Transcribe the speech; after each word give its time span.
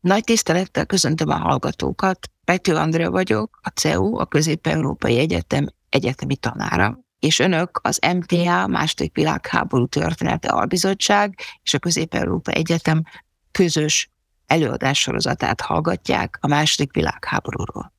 Nagy 0.00 0.24
tisztelettel 0.24 0.86
köszöntöm 0.86 1.28
a 1.28 1.36
hallgatókat. 1.36 2.30
Pető 2.44 2.76
Andrea 2.76 3.10
vagyok, 3.10 3.58
a 3.62 3.68
CEU, 3.68 4.18
a 4.18 4.26
Közép-Európai 4.26 5.18
Egyetem 5.18 5.66
egyetemi 5.88 6.36
tanára, 6.36 6.98
és 7.18 7.38
önök 7.38 7.80
az 7.82 8.00
MTA 8.14 8.66
második 8.66 9.14
világháború 9.14 9.86
története 9.86 10.48
albizottság 10.48 11.38
és 11.62 11.74
a 11.74 11.78
Közép-Európa 11.78 12.50
Egyetem 12.50 13.02
közös 13.50 14.10
előadássorozatát 14.46 15.60
hallgatják 15.60 16.38
a 16.40 16.46
második 16.46 16.92
világháborúról. 16.92 17.92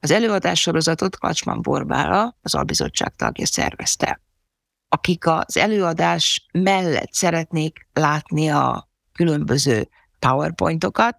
Az 0.00 0.10
előadássorozatot 0.10 1.18
Kacsman 1.18 1.62
Borbála, 1.62 2.36
az 2.42 2.54
albizottság 2.54 3.14
tagja 3.16 3.46
szervezte. 3.46 4.20
Akik 4.88 5.26
az 5.26 5.56
előadás 5.56 6.46
mellett 6.52 7.12
szeretnék 7.12 7.88
látni 7.92 8.48
a 8.48 8.88
különböző 9.12 9.88
PowerPointokat, 10.18 11.18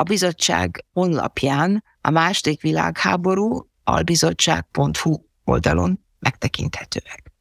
a 0.00 0.02
bizottság 0.02 0.84
honlapján 0.92 1.84
a 2.00 2.10
második 2.10 2.60
világháború 2.60 3.70
albizottság.hu 3.84 5.16
oldalon 5.44 6.04
megtekinthetőek. 6.18 7.32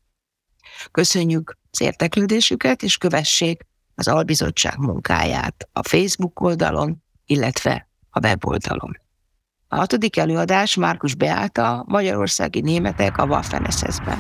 Köszönjük 0.92 1.58
az 1.72 1.82
érteklődésüket, 1.82 2.84
és 2.84 2.98
kövessék 2.98 3.68
az 3.96 4.08
albizottság 4.08 4.78
munkáját 4.78 5.70
a 5.74 5.88
Facebook 5.88 6.40
oldalon, 6.40 7.04
illetve 7.26 7.90
a 8.10 8.20
weboldalon. 8.20 8.98
A 9.68 9.76
hatodik 9.76 10.18
előadás 10.18 10.76
Márkus 10.76 11.16
Beáta, 11.16 11.84
Magyarországi 11.88 12.62
Németek 12.62 13.18
a 13.18 13.26
Waffen-SS-ben. 13.26 14.18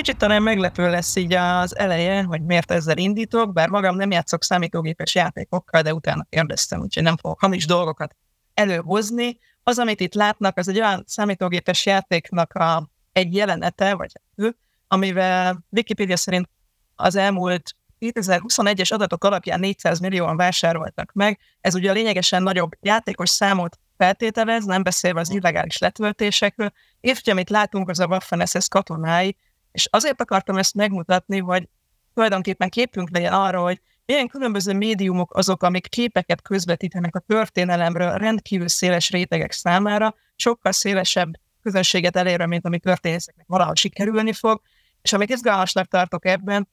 Kicsit 0.00 0.16
talán 0.16 0.42
meglepő 0.42 0.90
lesz 0.90 1.16
így 1.16 1.32
az 1.32 1.76
eleje, 1.76 2.22
hogy 2.22 2.42
miért 2.42 2.70
ezzel 2.70 2.96
indítok, 2.96 3.52
bár 3.52 3.68
magam 3.68 3.96
nem 3.96 4.10
játszok 4.10 4.44
számítógépes 4.44 5.14
játékokkal, 5.14 5.82
de 5.82 5.94
utána 5.94 6.26
kérdeztem, 6.28 6.80
úgyhogy 6.80 7.02
nem 7.02 7.16
fogok 7.16 7.40
hamis 7.40 7.66
dolgokat 7.66 8.16
előhozni. 8.54 9.38
Az, 9.62 9.78
amit 9.78 10.00
itt 10.00 10.14
látnak, 10.14 10.58
az 10.58 10.68
egy 10.68 10.78
olyan 10.78 11.04
számítógépes 11.06 11.86
játéknak 11.86 12.52
a, 12.52 12.90
egy 13.12 13.34
jelenete, 13.34 13.94
vagy 13.94 14.12
ő, 14.36 14.56
amivel 14.88 15.64
Wikipedia 15.70 16.16
szerint 16.16 16.48
az 16.96 17.16
elmúlt 17.16 17.76
2021-es 18.00 18.92
adatok 18.92 19.24
alapján 19.24 19.60
400 19.60 19.98
millióan 19.98 20.36
vásároltak 20.36 21.12
meg. 21.12 21.38
Ez 21.60 21.74
ugye 21.74 21.90
a 21.90 21.94
lényegesen 21.94 22.42
nagyobb 22.42 22.70
játékos 22.80 23.30
számot 23.30 23.78
feltételez, 23.96 24.64
nem 24.64 24.82
beszélve 24.82 25.20
az 25.20 25.30
illegális 25.30 25.78
letöltésekről. 25.78 26.72
És 27.00 27.20
amit 27.20 27.50
látunk, 27.50 27.88
az 27.88 27.98
a 27.98 28.06
Waffen 28.06 28.46
SS 28.46 28.68
katonái, 28.68 29.36
és 29.72 29.88
azért 29.90 30.20
akartam 30.20 30.56
ezt 30.56 30.74
megmutatni, 30.74 31.38
hogy 31.38 31.68
tulajdonképpen 32.14 32.68
képünk 32.68 33.10
legyen 33.10 33.32
arra, 33.32 33.62
hogy 33.62 33.80
milyen 34.06 34.28
különböző 34.28 34.72
médiumok 34.72 35.34
azok, 35.34 35.62
amik 35.62 35.88
képeket 35.88 36.42
közvetítenek 36.42 37.14
a 37.14 37.18
történelemről 37.18 38.12
rendkívül 38.12 38.68
széles 38.68 39.10
rétegek 39.10 39.52
számára, 39.52 40.14
sokkal 40.36 40.72
szélesebb 40.72 41.32
közönséget 41.62 42.16
elérve, 42.16 42.46
mint 42.46 42.66
ami 42.66 42.78
történészeknek 42.78 43.46
valahogy 43.48 43.76
sikerülni 43.76 44.32
fog. 44.32 44.60
És 45.02 45.12
amit 45.12 45.30
izgalmasnak 45.30 45.86
tartok 45.86 46.26
ebben, 46.26 46.68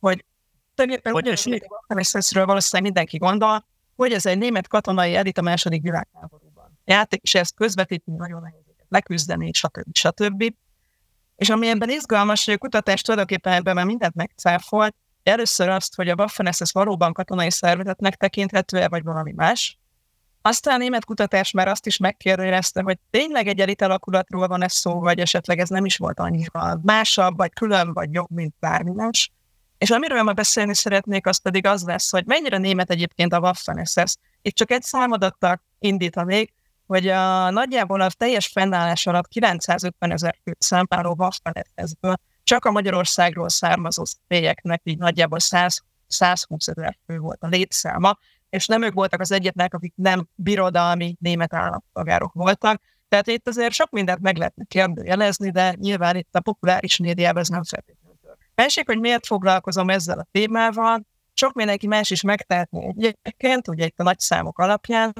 hogy 0.00 0.24
tulajdonképpen 0.74 1.12
valószínűleg 2.46 2.82
mindenki 2.82 3.16
gondol, 3.16 3.66
hogy 3.96 4.12
ez 4.12 4.26
egy 4.26 4.38
német 4.38 4.68
katonai 4.68 5.14
elit 5.14 5.38
a 5.38 5.42
második 5.42 5.82
világháborúban. 5.82 6.78
Játék, 6.84 7.22
és 7.22 7.34
ezt 7.34 7.54
közvetíteni 7.54 8.16
nagyon 8.16 8.40
nehéz 8.42 8.64
leküzdeni, 8.88 9.52
stb. 9.52 9.96
stb. 9.96 10.54
És 11.36 11.50
ami 11.50 11.68
ebben 11.68 11.90
izgalmas, 11.90 12.44
hogy 12.44 12.54
a 12.54 12.58
kutatás 12.58 13.00
tulajdonképpen 13.00 13.52
ebben 13.52 13.74
már 13.74 13.84
mindent 13.84 14.14
megcáfolt, 14.14 14.94
először 15.22 15.68
azt, 15.68 15.94
hogy 15.94 16.08
a 16.08 16.14
Waffen 16.18 16.52
SS 16.52 16.72
valóban 16.72 17.12
katonai 17.12 17.50
szervezetnek 17.50 18.16
tekinthető-e, 18.16 18.88
vagy 18.88 19.02
valami 19.02 19.32
más. 19.36 19.78
Aztán 20.42 20.74
a 20.74 20.78
német 20.78 21.04
kutatás 21.04 21.50
már 21.50 21.68
azt 21.68 21.86
is 21.86 21.96
megkérdezte, 21.96 22.82
hogy 22.82 22.98
tényleg 23.10 23.46
egy 23.46 23.60
elit 23.60 23.84
van 24.26 24.62
ez 24.62 24.72
szó, 24.72 25.00
vagy 25.00 25.18
esetleg 25.18 25.58
ez 25.58 25.68
nem 25.68 25.84
is 25.84 25.96
volt 25.96 26.20
annyira 26.20 26.80
másabb, 26.82 27.36
vagy 27.36 27.52
külön, 27.52 27.92
vagy 27.92 28.12
jobb, 28.12 28.30
mint 28.30 28.54
bármi 28.60 28.90
más. 28.90 29.32
És 29.78 29.90
amiről 29.90 30.22
ma 30.22 30.32
beszélni 30.32 30.74
szeretnék, 30.74 31.26
az 31.26 31.38
pedig 31.38 31.66
az 31.66 31.82
lesz, 31.82 32.10
hogy 32.10 32.26
mennyire 32.26 32.58
német 32.58 32.90
egyébként 32.90 33.32
a 33.32 33.38
Waffen 33.38 33.84
SS. 33.84 34.16
Itt 34.42 34.54
csak 34.54 34.70
egy 34.70 34.82
számadattal 34.82 35.62
indítanék, 35.78 36.54
hogy 36.86 37.08
a 37.08 37.50
nagyjából 37.50 38.00
a 38.00 38.10
teljes 38.10 38.46
fennállás 38.46 39.06
alatt 39.06 39.28
950 39.28 40.10
ezer 40.10 40.36
fő 40.44 40.56
számára 40.58 41.10
Waffen 41.10 41.64
csak 42.42 42.64
a 42.64 42.70
Magyarországról 42.70 43.48
származó 43.48 44.02
személyeknek 44.04 44.80
így 44.84 44.98
nagyjából 44.98 45.38
100, 45.38 45.82
120 46.06 46.68
ezer 46.68 46.98
fő 47.06 47.18
volt 47.18 47.42
a 47.42 47.46
létszáma, 47.46 48.18
és 48.50 48.66
nem 48.66 48.82
ők 48.82 48.92
voltak 48.92 49.20
az 49.20 49.32
egyetlenek, 49.32 49.74
akik 49.74 49.92
nem 49.96 50.28
birodalmi 50.34 51.16
német 51.20 51.54
állampolgárok 51.54 52.32
voltak. 52.32 52.82
Tehát 53.08 53.26
itt 53.26 53.48
azért 53.48 53.72
sok 53.72 53.90
mindent 53.90 54.20
meg 54.20 54.36
lehetne 54.36 54.64
kérdőjelezni, 54.64 55.50
de 55.50 55.74
nyilván 55.78 56.16
itt 56.16 56.34
a 56.34 56.40
populáris 56.40 56.96
médiában 56.96 57.42
ez 57.42 57.48
nem 57.48 57.64
feltétlenül. 57.64 58.18
Másik, 58.54 58.86
hogy 58.86 59.00
miért 59.00 59.26
foglalkozom 59.26 59.90
ezzel 59.90 60.18
a 60.18 60.26
témával, 60.30 61.06
sok 61.34 61.52
mindenki 61.52 61.86
más 61.86 62.10
is 62.10 62.22
megtehetné 62.22 62.86
egyébként, 62.86 63.68
ugye 63.68 63.84
itt 63.84 64.00
a 64.00 64.02
nagy 64.02 64.18
számok 64.18 64.58
alapján, 64.58 65.12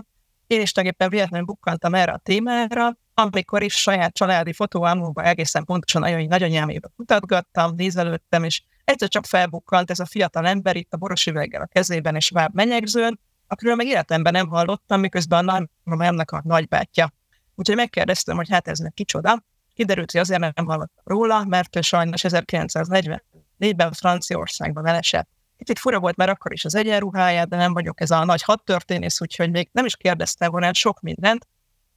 én 0.47 0.61
is 0.61 0.73
tulajdonképpen 0.73 1.11
véletlenül 1.11 1.47
bukkantam 1.47 1.95
erre 1.95 2.13
a 2.13 2.19
témára, 2.19 2.97
amikor 3.15 3.63
is 3.63 3.75
saját 3.75 4.15
családi 4.15 4.53
fotóalmomban 4.53 5.25
egészen 5.25 5.65
pontosan 5.65 6.01
nagyon 6.01 6.27
nagyanyámébe 6.27 6.89
mutatgattam, 6.97 7.75
nézelődtem, 7.75 8.45
és 8.45 8.63
egyszer 8.85 9.09
csak 9.09 9.27
felbukkant 9.27 9.91
ez 9.91 9.99
a 9.99 10.07
fiatal 10.07 10.47
ember 10.47 10.77
itt 10.77 10.93
a 10.93 10.97
boros 10.97 11.27
üveggel 11.27 11.63
a 11.63 11.67
kezében 11.67 12.15
és 12.15 12.29
váb 12.29 12.55
menyegzőn, 12.55 13.21
akiről 13.47 13.75
meg 13.75 13.87
életemben 13.87 14.33
nem 14.33 14.49
hallottam, 14.49 15.01
miközben 15.01 15.49
a 15.49 15.67
nagymamámnak 15.85 16.31
a 16.31 16.41
nagybátyja. 16.45 17.13
Úgyhogy 17.55 17.77
megkérdeztem, 17.77 18.37
hogy 18.37 18.49
hát 18.51 18.69
ez 18.69 18.79
kicsoda. 18.95 19.45
Kiderült, 19.75 20.11
hogy 20.11 20.21
azért 20.21 20.41
nem 20.41 20.67
hallottam 20.67 21.05
róla, 21.05 21.45
mert 21.45 21.83
sajnos 21.83 22.23
1944-ben 22.25 23.93
Franciaországban 23.93 24.87
elesett 24.87 25.29
Kicsit 25.57 25.79
fura 25.79 26.01
volt 26.01 26.17
már 26.17 26.29
akkor 26.29 26.53
is 26.53 26.65
az 26.65 26.75
egyenruhája, 26.75 27.45
de 27.45 27.57
nem 27.57 27.73
vagyok 27.73 28.01
ez 28.01 28.11
a 28.11 28.25
nagy 28.25 28.43
hadtörténész, 28.43 29.21
úgyhogy 29.21 29.51
még 29.51 29.69
nem 29.73 29.85
is 29.85 29.97
kérdeztem 29.97 30.51
volna 30.51 30.75
sok 30.75 31.01
mindent. 31.01 31.49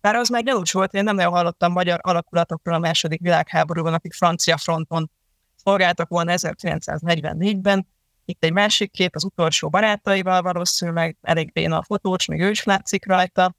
Bár 0.02 0.16
az 0.16 0.30
meg 0.30 0.44
gyanús 0.44 0.72
volt, 0.72 0.94
én 0.94 1.04
nem 1.04 1.16
nagyon 1.16 1.32
hallottam 1.32 1.72
magyar 1.72 2.00
alakulatokról 2.02 2.76
a 2.76 2.80
második 2.80 3.20
világháborúban, 3.22 3.94
akik 3.94 4.14
francia 4.14 4.58
fronton 4.58 5.12
szolgáltak 5.56 6.10
volna 6.10 6.34
1944-ben. 6.36 7.88
Itt 8.26 8.44
egy 8.44 8.54
másik 8.54 8.92
kép 8.92 9.16
az 9.16 9.24
utolsó 9.24 9.70
barátaival 9.70 10.42
valószínűleg, 10.42 11.18
elég 11.22 11.52
béna 11.52 11.78
a 11.78 11.84
fotós, 11.84 12.26
még 12.26 12.42
ő 12.42 12.50
is 12.50 12.64
látszik 12.64 13.06
rajta. 13.06 13.56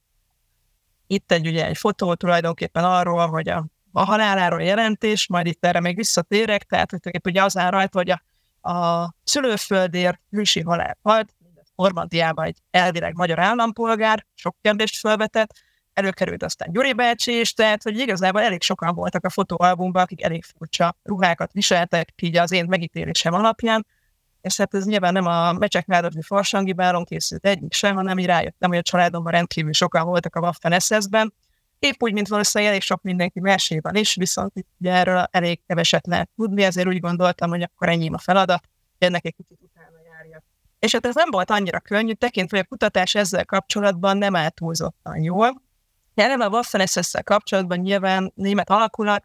Itt 1.06 1.32
egy, 1.32 1.46
ugye, 1.46 1.66
egy 1.66 1.76
fotó 1.76 2.14
tulajdonképpen 2.14 2.84
arról, 2.84 3.26
hogy 3.26 3.48
a, 3.48 3.66
a 3.92 4.04
haláláról 4.04 4.62
jelentés, 4.62 5.26
majd 5.28 5.46
itt 5.46 5.64
erre 5.64 5.80
még 5.80 5.96
visszatérek, 5.96 6.62
tehát 6.62 6.90
hogy 6.90 7.20
ugye 7.24 7.42
az 7.42 7.56
áll 7.56 7.70
rajta, 7.70 7.98
hogy 7.98 8.10
a 8.10 8.22
a 8.68 9.14
szülőföldért 9.24 10.20
hűsi 10.30 10.60
halál 10.60 10.98
halt, 11.02 11.34
Normandiában 11.74 12.44
egy 12.44 12.58
elvileg 12.70 13.14
magyar 13.14 13.38
állampolgár, 13.38 14.26
sok 14.34 14.56
kérdést 14.60 14.96
felvetett, 14.96 15.50
előkerült 15.92 16.42
aztán 16.42 16.72
Gyuri 16.72 16.92
bácsi 16.92 17.40
is, 17.40 17.52
tehát 17.52 17.82
hogy 17.82 17.98
igazából 17.98 18.40
elég 18.40 18.62
sokan 18.62 18.94
voltak 18.94 19.24
a 19.24 19.30
fotóalbumban, 19.30 20.02
akik 20.02 20.22
elég 20.22 20.44
furcsa 20.44 20.96
ruhákat 21.02 21.52
viseltek, 21.52 22.12
így 22.22 22.36
az 22.36 22.52
én 22.52 22.64
megítélésem 22.68 23.34
alapján, 23.34 23.86
és 24.40 24.56
hát 24.56 24.74
ez 24.74 24.84
nyilván 24.84 25.12
nem 25.12 25.26
a 25.26 25.52
Mecsek 25.52 25.86
Vádorfi 25.86 26.22
Farsangi 26.22 26.72
báron 26.72 27.04
készült 27.04 27.46
egyik 27.46 27.72
sem, 27.72 27.94
hanem 27.94 28.18
így 28.18 28.26
rájöttem, 28.26 28.68
hogy 28.68 28.78
a 28.78 28.82
családomban 28.82 29.32
rendkívül 29.32 29.72
sokan 29.72 30.06
voltak 30.06 30.36
a 30.36 30.40
Waffen 30.40 30.80
SS-ben, 30.80 31.34
épp 31.78 32.02
úgy, 32.02 32.12
mint 32.12 32.28
valószínűleg 32.28 32.72
elég 32.72 32.84
sok 32.84 33.02
mindenki 33.02 33.40
mesében 33.40 33.94
is, 33.94 34.14
viszont 34.14 34.52
ugye 34.80 34.92
erről 34.92 35.28
elég 35.30 35.60
keveset 35.66 36.06
lehet 36.06 36.30
tudni, 36.36 36.62
ezért 36.62 36.88
úgy 36.88 37.00
gondoltam, 37.00 37.50
hogy 37.50 37.62
akkor 37.62 37.88
ennyi 37.88 38.08
a 38.12 38.18
feladat, 38.18 38.68
ennek 38.98 39.24
egy 39.24 39.34
kicsit 39.36 39.58
utána 39.62 39.96
járja. 40.12 40.42
És 40.78 40.92
hát 40.92 41.06
ez 41.06 41.14
nem 41.14 41.30
volt 41.30 41.50
annyira 41.50 41.80
könnyű, 41.80 42.12
tekintve, 42.12 42.56
hogy 42.56 42.66
a 42.66 42.68
kutatás 42.68 43.14
ezzel 43.14 43.44
kapcsolatban 43.44 44.16
nem 44.16 44.36
állt 44.36 44.54
túlzottan 44.54 45.22
jól. 45.22 45.62
Jelen 46.14 46.40
a 46.40 46.48
Waffen 46.48 46.86
kapcsolatban 47.24 47.78
nyilván 47.78 48.32
német 48.34 48.70
alakulat 48.70 49.24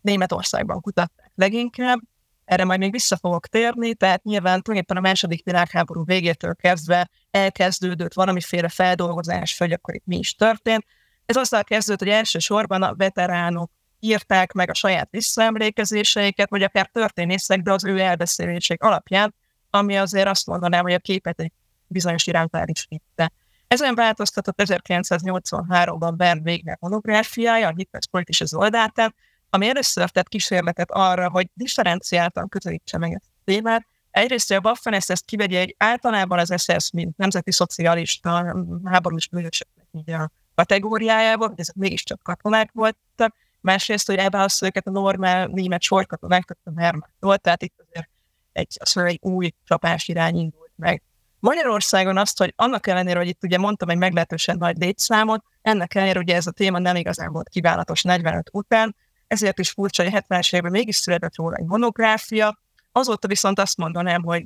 Németországban 0.00 0.80
kutatták 0.80 1.30
leginkább, 1.34 1.98
erre 2.44 2.64
majd 2.64 2.78
még 2.78 2.92
vissza 2.92 3.16
fogok 3.16 3.46
térni, 3.46 3.94
tehát 3.94 4.22
nyilván 4.22 4.62
tulajdonképpen 4.62 4.96
a 4.96 5.08
második 5.08 5.44
világháború 5.44 6.04
végétől 6.04 6.54
kezdve 6.54 7.10
elkezdődött 7.30 8.14
valamiféle 8.14 8.68
feldolgozás, 8.68 9.58
hogy 9.58 9.72
akkor 9.72 9.94
itt 9.94 10.06
mi 10.06 10.18
is 10.18 10.34
történt, 10.34 10.84
ez 11.26 11.36
azzal 11.36 11.64
kezdődött, 11.64 12.08
hogy 12.08 12.16
elsősorban 12.16 12.82
a 12.82 12.94
veteránok 12.94 13.70
írták 14.00 14.52
meg 14.52 14.70
a 14.70 14.74
saját 14.74 15.08
visszaemlékezéseiket, 15.10 16.50
vagy 16.50 16.62
akár 16.62 16.86
történészek, 16.92 17.60
de 17.60 17.72
az 17.72 17.84
ő 17.84 17.98
elbeszélések 18.00 18.82
alapján, 18.82 19.34
ami 19.70 19.96
azért 19.96 20.28
azt 20.28 20.46
mondanám, 20.46 20.82
hogy 20.82 20.92
a 20.92 20.98
képet 20.98 21.40
egy 21.40 21.52
bizonyos 21.86 22.26
irányt 22.26 22.54
elismerte. 22.54 23.32
Ezen 23.66 23.94
változtatott 23.94 24.62
1983-ban 24.62 26.12
Bernd 26.16 26.46
Wegner 26.46 26.76
monográfiája, 26.80 27.68
a 27.68 27.72
Hitler's 27.72 28.06
Politische 28.10 28.46
Soldaten, 28.46 29.14
ami 29.50 29.68
először 29.68 30.10
tett 30.10 30.28
kísérletet 30.28 30.90
arra, 30.90 31.30
hogy 31.30 31.50
differenciáltan 31.54 32.48
közelítse 32.48 32.98
meg 32.98 33.12
ezt 33.12 33.30
a 33.34 33.40
témát. 33.44 33.86
Egyrészt, 34.10 34.48
hogy 34.48 34.56
a 34.56 34.68
waffen 34.68 34.92
ezt 34.92 35.24
kivegye 35.24 35.58
egy 35.58 35.74
általában 35.78 36.38
az 36.38 36.54
SS, 36.56 36.90
mint 36.90 37.16
nemzeti 37.16 37.52
szocialista 37.52 38.56
háborús 38.84 39.28
bűnösöknek 39.28 39.86
így 39.92 40.10
a 40.10 40.30
kategóriájába, 40.56 41.46
hogy 41.46 41.60
ezek 41.60 41.74
mégiscsak 41.74 42.22
katonák 42.22 42.70
voltak, 42.72 43.34
másrészt, 43.60 44.06
hogy 44.06 44.16
elválasztja 44.16 44.66
őket 44.66 44.86
a 44.86 44.90
normál 44.90 45.46
német 45.46 45.82
sorkatonák, 45.82 46.44
tehát 46.44 46.78
a 46.78 46.80
Wehrmachttól, 46.80 47.38
tehát 47.38 47.62
itt 47.62 47.84
azért 47.88 48.08
egy, 48.52 48.76
az 48.80 48.96
egy 48.96 49.18
új 49.22 49.52
csapás 49.64 50.08
irány 50.08 50.36
indult 50.36 50.72
meg. 50.76 51.02
Magyarországon 51.38 52.16
azt, 52.16 52.38
hogy 52.38 52.52
annak 52.56 52.86
ellenére, 52.86 53.18
hogy 53.18 53.28
itt 53.28 53.44
ugye 53.44 53.58
mondtam 53.58 53.88
egy 53.88 53.96
meglehetősen 53.96 54.56
nagy 54.58 54.76
létszámot, 54.76 55.44
ennek 55.62 55.94
ellenére 55.94 56.18
ugye 56.18 56.34
ez 56.34 56.46
a 56.46 56.50
téma 56.50 56.78
nem 56.78 56.96
igazán 56.96 57.32
volt 57.32 57.48
kívánatos 57.48 58.02
45 58.02 58.48
után, 58.52 58.96
ezért 59.26 59.58
is 59.58 59.70
furcsa, 59.70 60.02
hogy 60.02 60.14
a 60.14 60.20
70-es 60.20 60.46
években 60.52 60.70
mégis 60.70 60.96
született 60.96 61.36
róla 61.36 61.56
egy 61.56 61.64
monográfia. 61.64 62.58
Azóta 62.92 63.28
viszont 63.28 63.58
azt 63.58 63.76
mondanám, 63.76 64.22
hogy 64.22 64.44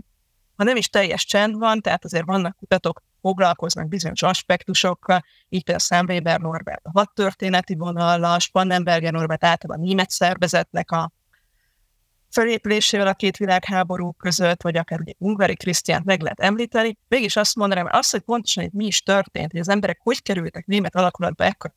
ha 0.56 0.64
nem 0.64 0.76
is 0.76 0.88
teljes 0.88 1.24
csend 1.24 1.58
van, 1.58 1.80
tehát 1.80 2.04
azért 2.04 2.24
vannak 2.24 2.56
kutatók, 2.56 3.02
foglalkoznak 3.20 3.88
bizonyos 3.88 4.22
aspektusokkal, 4.22 5.24
így 5.48 5.64
például 5.64 5.86
Sam 5.86 6.06
Weber 6.06 6.40
Norbert 6.40 6.80
a 6.84 6.90
hadtörténeti 6.92 7.74
vonallal, 7.74 8.38
Spannenberger 8.38 9.12
Norbert 9.12 9.44
általában 9.44 9.82
a 9.82 9.86
német 9.86 10.10
szervezetnek 10.10 10.90
a 10.90 11.12
felépülésével 12.30 13.06
a 13.06 13.14
két 13.14 13.36
világháború 13.36 14.12
között, 14.12 14.62
vagy 14.62 14.76
akár 14.76 15.00
ugye 15.00 15.12
Ungari 15.18 15.56
Krisztiánt 15.56 16.04
meg 16.04 16.20
lehet 16.22 16.40
említeni, 16.40 16.98
mégis 17.08 17.36
azt 17.36 17.56
mondanám, 17.56 17.84
hogy 17.84 17.98
az, 17.98 18.10
hogy 18.10 18.20
pontosan 18.20 18.62
hogy 18.62 18.72
mi 18.72 18.86
is 18.86 19.02
történt, 19.02 19.50
hogy 19.50 19.60
az 19.60 19.68
emberek 19.68 20.00
hogy 20.02 20.22
kerültek 20.22 20.66
német 20.66 20.96
alakulatba 20.96 21.44
ekkor 21.44 21.72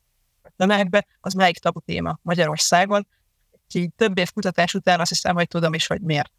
tömegbe, 0.56 1.06
az 1.20 1.32
melyik 1.32 1.58
tabu 1.58 1.80
téma 1.80 2.18
Magyarországon. 2.22 3.06
Így 3.74 3.94
több 3.96 4.18
év 4.18 4.32
kutatás 4.32 4.74
után 4.74 5.00
azt 5.00 5.08
hiszem, 5.08 5.34
hogy 5.34 5.48
tudom 5.48 5.74
is, 5.74 5.86
hogy 5.86 6.00
miért. 6.00 6.32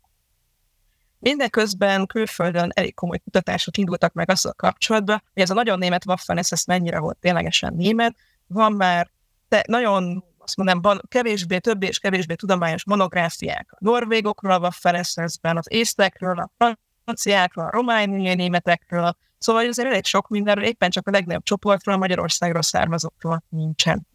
Mindeközben 1.29 2.05
külföldön 2.05 2.71
elég 2.73 2.93
komoly 2.93 3.17
kutatások 3.17 3.77
indultak 3.77 4.13
meg 4.13 4.29
azzal 4.29 4.53
kapcsolatban, 4.53 5.23
hogy 5.33 5.43
ez 5.43 5.49
a 5.49 5.53
nagyon 5.53 5.77
német 5.77 6.05
Waffen 6.05 6.43
SS 6.43 6.65
mennyire 6.65 6.99
volt 6.99 7.17
ténylegesen 7.17 7.73
német. 7.73 8.15
Van 8.47 8.73
már 8.73 9.09
te, 9.47 9.63
nagyon 9.67 10.23
azt 10.37 10.57
mondom, 10.57 10.81
van 10.81 11.01
kevésbé, 11.07 11.57
többé 11.57 11.87
és 11.87 11.99
kevésbé 11.99 12.35
tudományos 12.35 12.85
monográfiák 12.85 13.67
a 13.71 13.77
norvégokról, 13.79 14.51
a 14.51 14.59
Waffen 14.59 15.03
SS-ben, 15.03 15.57
az 15.57 15.65
észtekről, 15.69 16.39
a 16.39 16.75
franciákról, 17.03 17.65
a 17.65 17.71
romániai 17.71 18.35
németekről, 18.35 19.17
szóval 19.37 19.67
azért 19.67 19.87
elég 19.87 20.05
sok 20.05 20.27
mindenről, 20.27 20.63
éppen 20.63 20.89
csak 20.89 21.07
a 21.07 21.11
legnagyobb 21.11 21.43
csoportról, 21.43 21.97
Magyarországról 21.97 22.61
származókról 22.61 23.43
nincsen. 23.49 24.07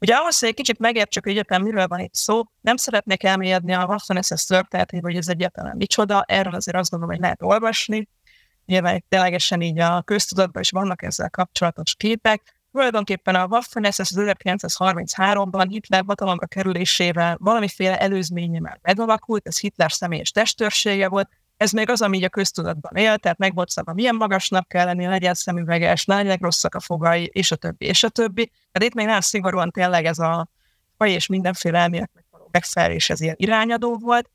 Ugye 0.00 0.14
ahhoz, 0.14 0.38
hogy 0.38 0.48
egy 0.48 0.54
kicsit 0.54 0.78
megértsük, 0.78 1.22
hogy 1.22 1.32
egyáltalán 1.32 1.62
miről 1.62 1.86
van 1.86 1.98
itt 1.98 2.14
szó, 2.14 2.42
nem 2.60 2.76
szeretnék 2.76 3.22
elmélyedni 3.22 3.72
a 3.72 3.84
Waffen 3.84 4.22
SS 4.22 4.44
történetét, 4.44 5.02
hogy 5.02 5.16
ez 5.16 5.28
egyáltalán 5.28 5.76
micsoda, 5.76 6.24
erről 6.26 6.54
azért 6.54 6.76
azt 6.76 6.90
gondolom, 6.90 7.14
hogy 7.14 7.24
lehet 7.24 7.42
olvasni. 7.42 8.08
Nyilván 8.66 9.04
ténylegesen 9.08 9.60
így 9.60 9.78
a 9.78 10.02
köztudatban 10.02 10.62
is 10.62 10.70
vannak 10.70 11.02
ezzel 11.02 11.30
kapcsolatos 11.30 11.94
képek. 11.94 12.54
Tulajdonképpen 12.72 13.34
a 13.34 13.46
Waffen 13.46 13.92
SS 13.92 14.10
1933-ban 14.14 15.66
Hitler 15.68 16.02
hatalomra 16.06 16.46
kerülésével 16.46 17.36
valamiféle 17.40 18.00
előzménye 18.00 18.60
már 18.60 18.78
megalakult, 18.82 19.46
ez 19.46 19.60
Hitler 19.60 19.92
személyes 19.92 20.30
testőrsége 20.30 21.08
volt, 21.08 21.28
ez 21.56 21.70
még 21.70 21.90
az, 21.90 22.02
ami 22.02 22.16
így 22.16 22.24
a 22.24 22.28
köztudatban 22.28 22.96
él, 22.96 23.18
tehát 23.18 23.38
meg 23.38 23.54
volt 23.54 23.68
szabva, 23.68 23.92
milyen 23.92 24.14
magasnak 24.14 24.68
kell 24.68 24.84
lenni, 24.84 25.06
legyen 25.06 25.34
szemüveges, 25.34 26.04
legyenek 26.04 26.40
rosszak 26.40 26.74
a 26.74 26.80
fogai, 26.80 27.30
és 27.32 27.50
a 27.50 27.56
többi, 27.56 27.86
és 27.86 28.02
a 28.02 28.08
többi. 28.08 28.46
Tehát 28.72 28.88
itt 28.88 28.94
még 28.94 29.06
nagyon 29.06 29.20
szigorúan 29.20 29.70
tényleg 29.70 30.04
ez 30.04 30.18
a 30.18 30.48
faj 30.96 31.10
és 31.10 31.26
mindenféle 31.26 31.78
elméletnek 31.78 32.24
való 32.30 32.48
megfelelés 32.50 33.10
ez 33.10 33.20
ilyen 33.20 33.34
irányadó 33.38 33.98
volt, 33.98 34.30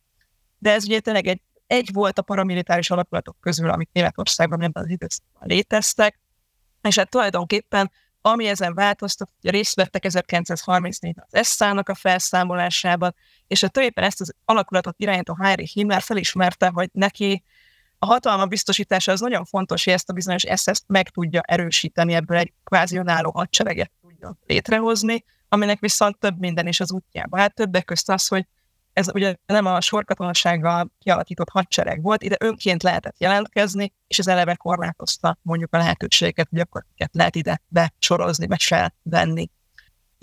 de 0.57 0.71
ez 0.71 0.85
ugye 0.85 0.99
tényleg 0.99 1.27
egy, 1.27 1.41
egy 1.67 1.89
volt 1.93 2.19
a 2.19 2.21
paramilitáris 2.21 2.89
alakulatok 2.89 3.37
közül, 3.39 3.69
amik 3.69 3.89
Németországban 3.91 4.61
ebben 4.61 4.83
az 4.83 4.89
időszakban 4.89 5.47
léteztek, 5.47 6.19
és 6.81 6.97
hát 6.97 7.09
tulajdonképpen 7.09 7.91
ami 8.21 8.47
ezen 8.47 8.73
változtat, 8.73 9.29
hogy 9.41 9.51
részt 9.51 9.75
vettek 9.75 10.03
1934-ben 10.07 11.25
az 11.27 11.33
ESZÁ-nak 11.33 11.89
a 11.89 11.95
felszámolásában, 11.95 13.15
és 13.47 13.63
a 13.63 13.67
tulajdonképpen 13.67 14.09
ezt 14.09 14.21
az 14.21 14.33
alakulatot 14.45 14.95
irányító 14.97 15.33
Heinrich 15.33 15.73
Himmler 15.73 16.01
felismerte, 16.01 16.69
hogy 16.73 16.89
neki 16.93 17.43
a 17.99 18.05
hatalma 18.05 18.45
biztosítása 18.45 19.11
az 19.11 19.19
nagyon 19.19 19.45
fontos, 19.45 19.83
hogy 19.83 19.93
ezt 19.93 20.09
a 20.09 20.13
bizonyos 20.13 20.43
SS-t 20.55 20.83
meg 20.87 21.09
tudja 21.09 21.41
erősíteni, 21.41 22.13
ebből 22.13 22.37
egy 22.37 22.53
kvázi 22.63 22.97
önálló 22.97 23.31
hadsereget 23.31 23.91
tudja 24.01 24.37
létrehozni, 24.45 25.23
aminek 25.49 25.79
viszont 25.79 26.17
több 26.17 26.39
minden 26.39 26.67
is 26.67 26.79
az 26.79 26.91
útjában. 26.91 27.39
Hát 27.39 27.55
többek 27.55 27.85
közt 27.85 28.09
az, 28.09 28.27
hogy 28.27 28.47
ez 28.93 29.13
ugye 29.13 29.35
nem 29.45 29.65
a 29.65 29.81
sorkatonasággal 29.81 30.91
kialakított 30.99 31.49
hadsereg 31.49 32.01
volt, 32.01 32.23
ide 32.23 32.35
önként 32.39 32.83
lehetett 32.83 33.19
jelentkezni, 33.19 33.93
és 34.07 34.19
ez 34.19 34.27
eleve 34.27 34.55
korlátozta 34.55 35.37
mondjuk 35.41 35.73
a 35.73 35.77
lehetőséget, 35.77 36.47
hogy 36.49 36.59
akkor 36.59 36.85
lehet 37.11 37.35
ide 37.35 37.61
besorozni, 37.67 38.45
be 38.47 38.57
felvenni. 38.59 39.49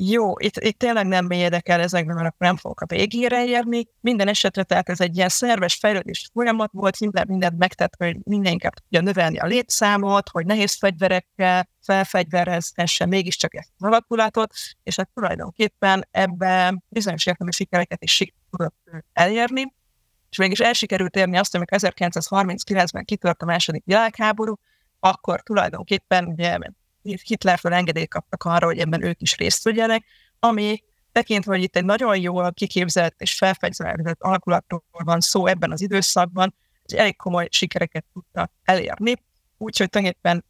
Jó, 0.03 0.39
itt, 0.39 0.57
itt 0.57 0.79
tényleg 0.79 1.07
nem 1.07 1.27
mélyedek 1.27 1.69
el 1.69 1.81
ezekben, 1.81 2.15
mert 2.15 2.29
akkor 2.29 2.47
nem 2.47 2.57
fogok 2.57 2.81
a 2.81 2.87
végére 2.87 3.47
érni. 3.47 3.87
Minden 4.01 4.29
esetre 4.29 4.63
tehát 4.63 4.89
ez 4.89 5.01
egy 5.01 5.17
ilyen 5.17 5.29
szerves 5.29 5.75
fejlődés 5.75 6.31
folyamat 6.33 6.71
volt, 6.73 6.97
Himmler 6.97 7.27
mindent 7.27 7.59
megtett, 7.59 7.95
hogy 7.97 8.17
mindenképp 8.25 8.73
tudja 8.73 9.01
növelni 9.01 9.39
a 9.39 9.47
létszámot, 9.47 10.29
hogy 10.29 10.47
nehéz 10.47 10.77
fegyverekkel 10.79 11.69
felfegyverezhesse 11.81 13.07
mégiscsak 13.07 13.55
ezt 13.55 13.71
az 13.79 13.87
alakulatot, 13.87 14.53
és 14.83 14.97
hát 14.97 15.11
tulajdonképpen 15.15 16.09
ebben 16.11 16.85
bizonyos 16.89 17.27
értelmi 17.27 17.53
sikereket 17.53 18.03
is 18.03 18.13
sikerült 18.13 18.75
elérni, 19.13 19.75
és 20.31 20.37
mégis 20.37 20.61
el 20.61 20.73
sikerült 20.73 21.17
érni 21.17 21.37
azt, 21.37 21.55
amikor 21.55 21.79
1939-ben 21.81 23.05
kitört 23.05 23.43
a 23.43 23.47
második 23.47 23.85
világháború, 23.85 24.55
akkor 25.01 25.43
tulajdonképpen 25.43 26.27
ugye 26.27 26.59
Hitlertől 27.03 27.73
engedélyt 27.73 28.09
kaptak 28.09 28.45
arra, 28.45 28.67
hogy 28.67 28.79
ebben 28.79 29.05
ők 29.05 29.21
is 29.21 29.37
részt 29.37 29.65
vegyenek, 29.65 30.05
ami 30.39 30.83
tekintve, 31.13 31.53
hogy 31.53 31.63
itt 31.63 31.77
egy 31.77 31.85
nagyon 31.85 32.21
jól 32.21 32.53
kiképzett 32.53 33.21
és 33.21 33.35
felfegyverzett 33.35 34.21
alakulatról 34.21 34.83
van 34.91 35.21
szó 35.21 35.47
ebben 35.47 35.73
az 35.73 35.81
időszakban, 35.81 36.55
hogy 36.87 36.99
elég 36.99 37.17
komoly 37.17 37.49
sikereket 37.51 38.05
tudtak 38.13 38.53
elérni, 38.65 39.15
úgyhogy 39.57 39.89
tulajdonképpen 39.89 40.45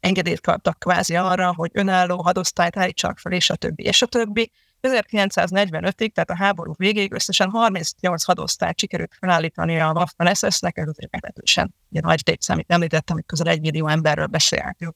engedélyt 0.00 0.40
kaptak 0.40 0.78
kvázi 0.78 1.16
arra, 1.16 1.54
hogy 1.54 1.70
önálló 1.72 2.22
hadosztályt 2.22 2.76
állítsanak 2.76 3.18
fel, 3.18 3.32
és 3.32 3.50
a 3.50 3.56
többi, 3.56 3.82
és 3.82 4.02
a 4.02 4.06
többi. 4.06 4.50
1945-ig, 4.82 6.12
tehát 6.12 6.30
a 6.30 6.36
háború 6.36 6.72
végéig 6.76 7.12
összesen 7.12 7.50
38 7.50 8.24
hadosztályt 8.24 8.78
sikerült 8.78 9.14
felállítani 9.20 9.80
a 9.80 9.92
Waffen 9.92 10.34
SS-nek, 10.34 10.76
ez 10.76 10.88
azért 10.88 11.10
meglehetősen 11.10 11.74
ilyen 11.90 12.04
nagy 12.06 12.22
létszám, 12.24 12.56
amit 12.56 12.70
említettem, 12.70 13.16
hogy 13.16 13.26
közel 13.26 13.48
egy 13.48 13.60
millió 13.60 13.88
emberről 13.88 14.26
beszélhetünk. 14.26 14.94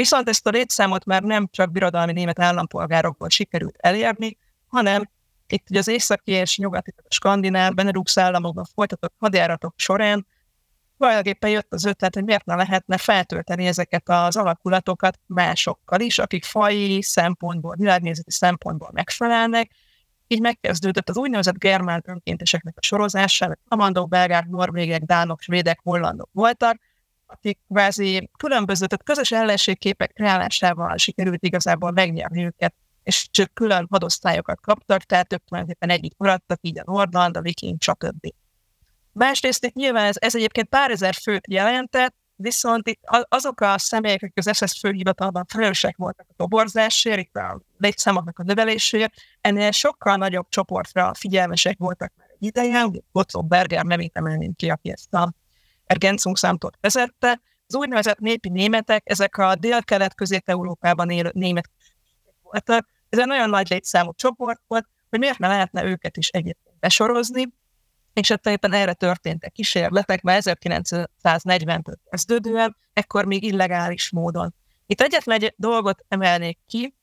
Viszont 0.00 0.28
ezt 0.28 0.46
a 0.46 0.50
létszámot 0.50 1.04
már 1.04 1.22
nem 1.22 1.48
csak 1.50 1.72
birodalmi 1.72 2.12
német 2.12 2.38
állampolgárokból 2.38 3.28
sikerült 3.28 3.76
elérni, 3.78 4.36
hanem 4.66 5.10
itt 5.46 5.70
ugye 5.70 5.78
az 5.78 5.88
északi 5.88 6.32
és 6.32 6.58
nyugati, 6.58 6.94
a 6.96 7.02
skandináv, 7.08 7.74
Benelux 7.74 8.18
államokban 8.18 8.64
folytatott 8.74 9.14
hadjáratok 9.18 9.74
során 9.76 10.26
tulajdonképpen 10.98 11.50
jött 11.50 11.72
az 11.72 11.84
ötlet, 11.84 12.14
hogy 12.14 12.24
miért 12.24 12.44
ne 12.44 12.54
lehetne 12.54 12.98
feltölteni 12.98 13.66
ezeket 13.66 14.08
az 14.08 14.36
alakulatokat 14.36 15.18
másokkal 15.26 16.00
is, 16.00 16.18
akik 16.18 16.44
fai 16.44 17.02
szempontból, 17.02 17.74
világnézeti 17.78 18.30
szempontból 18.30 18.90
megfelelnek. 18.92 19.70
Így 20.26 20.40
megkezdődött 20.40 21.08
az 21.08 21.16
úgynevezett 21.16 21.58
germán 21.58 22.02
önkénteseknek 22.06 22.74
a 22.76 22.82
sorozása, 22.82 23.56
amandók, 23.68 24.08
belgák, 24.08 24.46
norvégek, 24.46 25.02
dánok, 25.02 25.40
svédek, 25.40 25.80
hollandok 25.82 26.28
voltak, 26.32 26.80
akik 27.32 27.58
kvázi 27.68 28.30
különböző, 28.38 28.86
tehát 28.86 29.04
közös 29.04 29.32
ellenségképek 29.32 30.12
kreálásával 30.12 30.96
sikerült 30.96 31.44
igazából 31.44 31.90
megnyerni 31.90 32.44
őket, 32.44 32.74
és 33.02 33.28
csak 33.30 33.54
külön 33.54 33.86
hadosztályokat 33.90 34.60
kaptak, 34.60 35.02
tehát 35.02 35.32
ők 35.32 35.44
tulajdonképpen 35.44 35.90
egyik 35.90 36.14
maradtak, 36.16 36.58
így 36.60 36.78
a 36.78 36.82
Nordland, 36.86 37.36
a 37.36 37.40
Viking, 37.40 37.82
stb. 37.82 38.32
Másrészt 39.12 39.64
itt 39.64 39.74
nyilván 39.74 40.04
ez, 40.04 40.16
ez 40.18 40.34
egyébként 40.34 40.68
pár 40.68 40.90
ezer 40.90 41.14
főt 41.14 41.46
jelentett, 41.48 42.14
viszont 42.36 42.98
azok 43.28 43.60
a 43.60 43.78
személyek, 43.78 44.22
akik 44.22 44.46
az 44.46 44.56
SS 44.56 44.78
főhivatalban 44.78 45.44
felelősek 45.48 45.96
voltak 45.96 46.26
a 46.28 46.34
toborzásért, 46.36 47.18
itt 47.18 47.36
a 47.36 47.60
létszámoknak 47.78 48.38
a 48.38 48.42
növeléséért, 48.42 49.12
ennél 49.40 49.70
sokkal 49.70 50.16
nagyobb 50.16 50.46
csoportra 50.48 51.14
figyelmesek 51.14 51.78
voltak 51.78 52.12
már 52.16 52.28
egy 52.30 52.46
ideje, 52.46 52.86
Gottlob 53.12 53.48
Berger 53.48 53.84
nevét 53.84 54.16
emelném 54.16 54.52
ki, 54.56 54.70
aki 54.70 54.90
ezt 54.90 55.14
a 55.14 55.32
Ergänzungssamtot 55.90 56.76
vezette. 56.80 57.40
Az 57.66 57.74
úgynevezett 57.74 58.18
népi 58.18 58.48
németek, 58.48 59.02
ezek 59.04 59.36
a 59.36 59.54
dél-kelet-közép-európában 59.54 61.10
élő 61.10 61.30
németek 61.34 61.70
voltak. 62.42 62.88
Ez 63.08 63.18
egy 63.18 63.26
nagyon 63.26 63.50
nagy 63.50 63.70
létszámú 63.70 64.12
csoport 64.14 64.60
volt, 64.66 64.86
hogy 65.10 65.18
miért 65.18 65.38
ne 65.38 65.48
lehetne 65.48 65.84
őket 65.84 66.16
is 66.16 66.28
egyébként 66.28 66.76
besorozni, 66.80 67.46
és 68.12 68.30
ott 68.30 68.46
éppen 68.46 68.72
erre 68.72 68.92
történtek 68.92 69.52
kísérletek, 69.52 70.22
mert 70.22 70.44
1940-től 70.62 71.94
kezdődően, 72.10 72.76
ekkor 72.92 73.24
még 73.24 73.42
illegális 73.42 74.10
módon 74.10 74.54
Itt 74.86 75.00
egyetlen 75.00 75.42
egy 75.42 75.54
dolgot 75.56 76.04
emelnék 76.08 76.58
ki, 76.66 76.94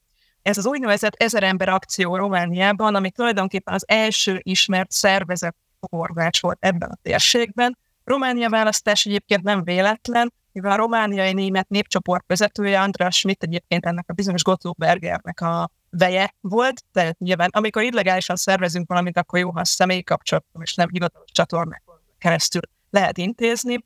ez 0.42 0.58
az 0.58 0.66
úgynevezett 0.66 1.16
ezer 1.16 1.44
ember 1.44 1.70
akció 1.70 2.16
Romániában, 2.16 2.96
ami 2.96 3.12
tulajdonképpen 3.12 3.74
az 3.74 3.84
első 3.88 4.40
ismert 4.44 4.92
szervezet 4.92 5.56
forrás 5.80 6.40
volt 6.40 6.58
ebben 6.62 6.90
a 6.90 6.98
térségben. 7.02 7.78
Románia 8.08 8.50
választás 8.50 9.06
egyébként 9.06 9.44
nem 9.44 9.64
véletlen, 9.64 10.34
mivel 10.52 10.72
a 10.72 10.76
romániai 10.76 11.34
német 11.34 11.70
népcsoport 11.70 12.24
vezetője 12.28 12.82
András 12.82 13.18
Schmidt 13.18 13.44
egyébként 13.44 13.86
ennek 13.86 14.06
a 14.08 14.14
bizonyos 14.14 14.44
Gottlob 14.44 14.78
Bergernek 14.78 15.42
a 15.42 15.72
veje 15.90 16.36
volt, 16.42 16.84
de 16.92 17.16
nyilván 17.18 17.50
amikor 17.54 17.84
illegálisan 17.84 18.36
szervezünk 18.36 18.88
valamit, 18.88 19.18
akkor 19.18 19.40
jó, 19.40 19.52
ha 19.52 19.66
személyi 19.66 20.04
kapcsolatom 20.04 20.62
és 20.62 20.74
nem 20.74 20.88
hivatalos 20.90 21.32
csatornák 21.32 21.84
keresztül 22.18 22.62
lehet 22.90 23.18
intézni. 23.18 23.86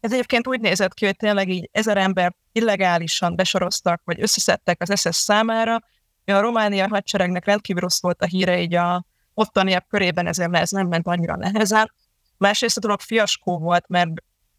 Ez 0.00 0.12
egyébként 0.12 0.48
úgy 0.48 0.60
nézett 0.60 0.94
ki, 0.94 1.04
hogy 1.04 1.16
tényleg 1.16 1.48
így 1.48 1.68
ezer 1.72 1.96
ember 1.96 2.34
illegálisan 2.52 3.36
besoroztak, 3.36 4.00
vagy 4.04 4.20
összeszedtek 4.20 4.82
az 4.82 5.00
SS 5.00 5.16
számára. 5.16 5.74
A 6.24 6.40
románia 6.40 6.88
hadseregnek 6.88 7.44
rendkívül 7.44 7.82
rossz 7.82 8.00
volt 8.00 8.22
a 8.22 8.26
híre 8.26 8.60
így 8.60 8.74
a 8.74 9.04
ottaniak 9.34 9.88
körében, 9.88 10.26
ezért 10.26 10.56
ez 10.56 10.70
nem 10.70 10.88
ment 10.88 11.06
annyira 11.06 11.36
nehezen. 11.36 11.92
Másrészt 12.38 12.76
a 12.76 12.80
dolog 12.80 13.00
fiaskó 13.00 13.58
volt, 13.58 13.88
mert 13.88 14.10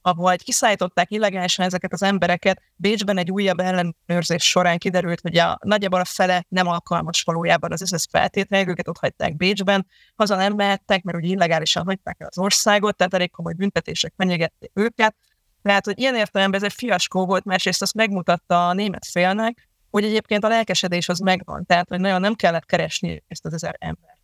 ahol 0.01 0.35
kiszállították 0.35 1.11
illegálisan 1.11 1.65
ezeket 1.65 1.93
az 1.93 2.03
embereket, 2.03 2.61
Bécsben 2.75 3.17
egy 3.17 3.31
újabb 3.31 3.59
ellenőrzés 3.59 4.43
során 4.43 4.77
kiderült, 4.77 5.21
hogy 5.21 5.37
a, 5.37 5.59
nagyjából 5.63 5.99
a 5.99 6.05
fele 6.05 6.45
nem 6.49 6.67
alkalmas 6.67 7.21
valójában 7.21 7.71
az 7.71 7.83
SS 7.95 8.05
feltétlenül, 8.11 8.69
őket 8.69 8.87
ott 8.87 8.97
hagyták 8.97 9.35
Bécsben, 9.35 9.87
haza 10.15 10.35
nem 10.35 10.53
mehettek, 10.53 11.03
mert 11.03 11.17
ugye 11.17 11.27
illegálisan 11.27 11.83
hagyták 11.83 12.15
el 12.19 12.27
az 12.27 12.37
országot, 12.37 12.95
tehát 12.95 13.13
elég 13.13 13.31
komoly 13.31 13.53
büntetések 13.53 14.13
fenyegették 14.17 14.71
őket. 14.73 15.15
Tehát, 15.61 15.85
hogy 15.85 15.99
ilyen 15.99 16.15
értelemben 16.15 16.59
ez 16.59 16.65
egy 16.65 16.77
fiaskó 16.77 17.25
volt, 17.25 17.45
másrészt 17.45 17.81
azt 17.81 17.93
megmutatta 17.93 18.67
a 18.67 18.73
német 18.73 19.05
félnek, 19.05 19.69
hogy 19.91 20.03
egyébként 20.03 20.43
a 20.43 20.47
lelkesedés 20.47 21.09
az 21.09 21.19
megvan, 21.19 21.65
tehát 21.65 21.89
hogy 21.89 21.99
nagyon 21.99 22.21
nem 22.21 22.33
kellett 22.33 22.65
keresni 22.65 23.23
ezt 23.27 23.45
az 23.45 23.53
ezer 23.53 23.75
ember. 23.79 24.18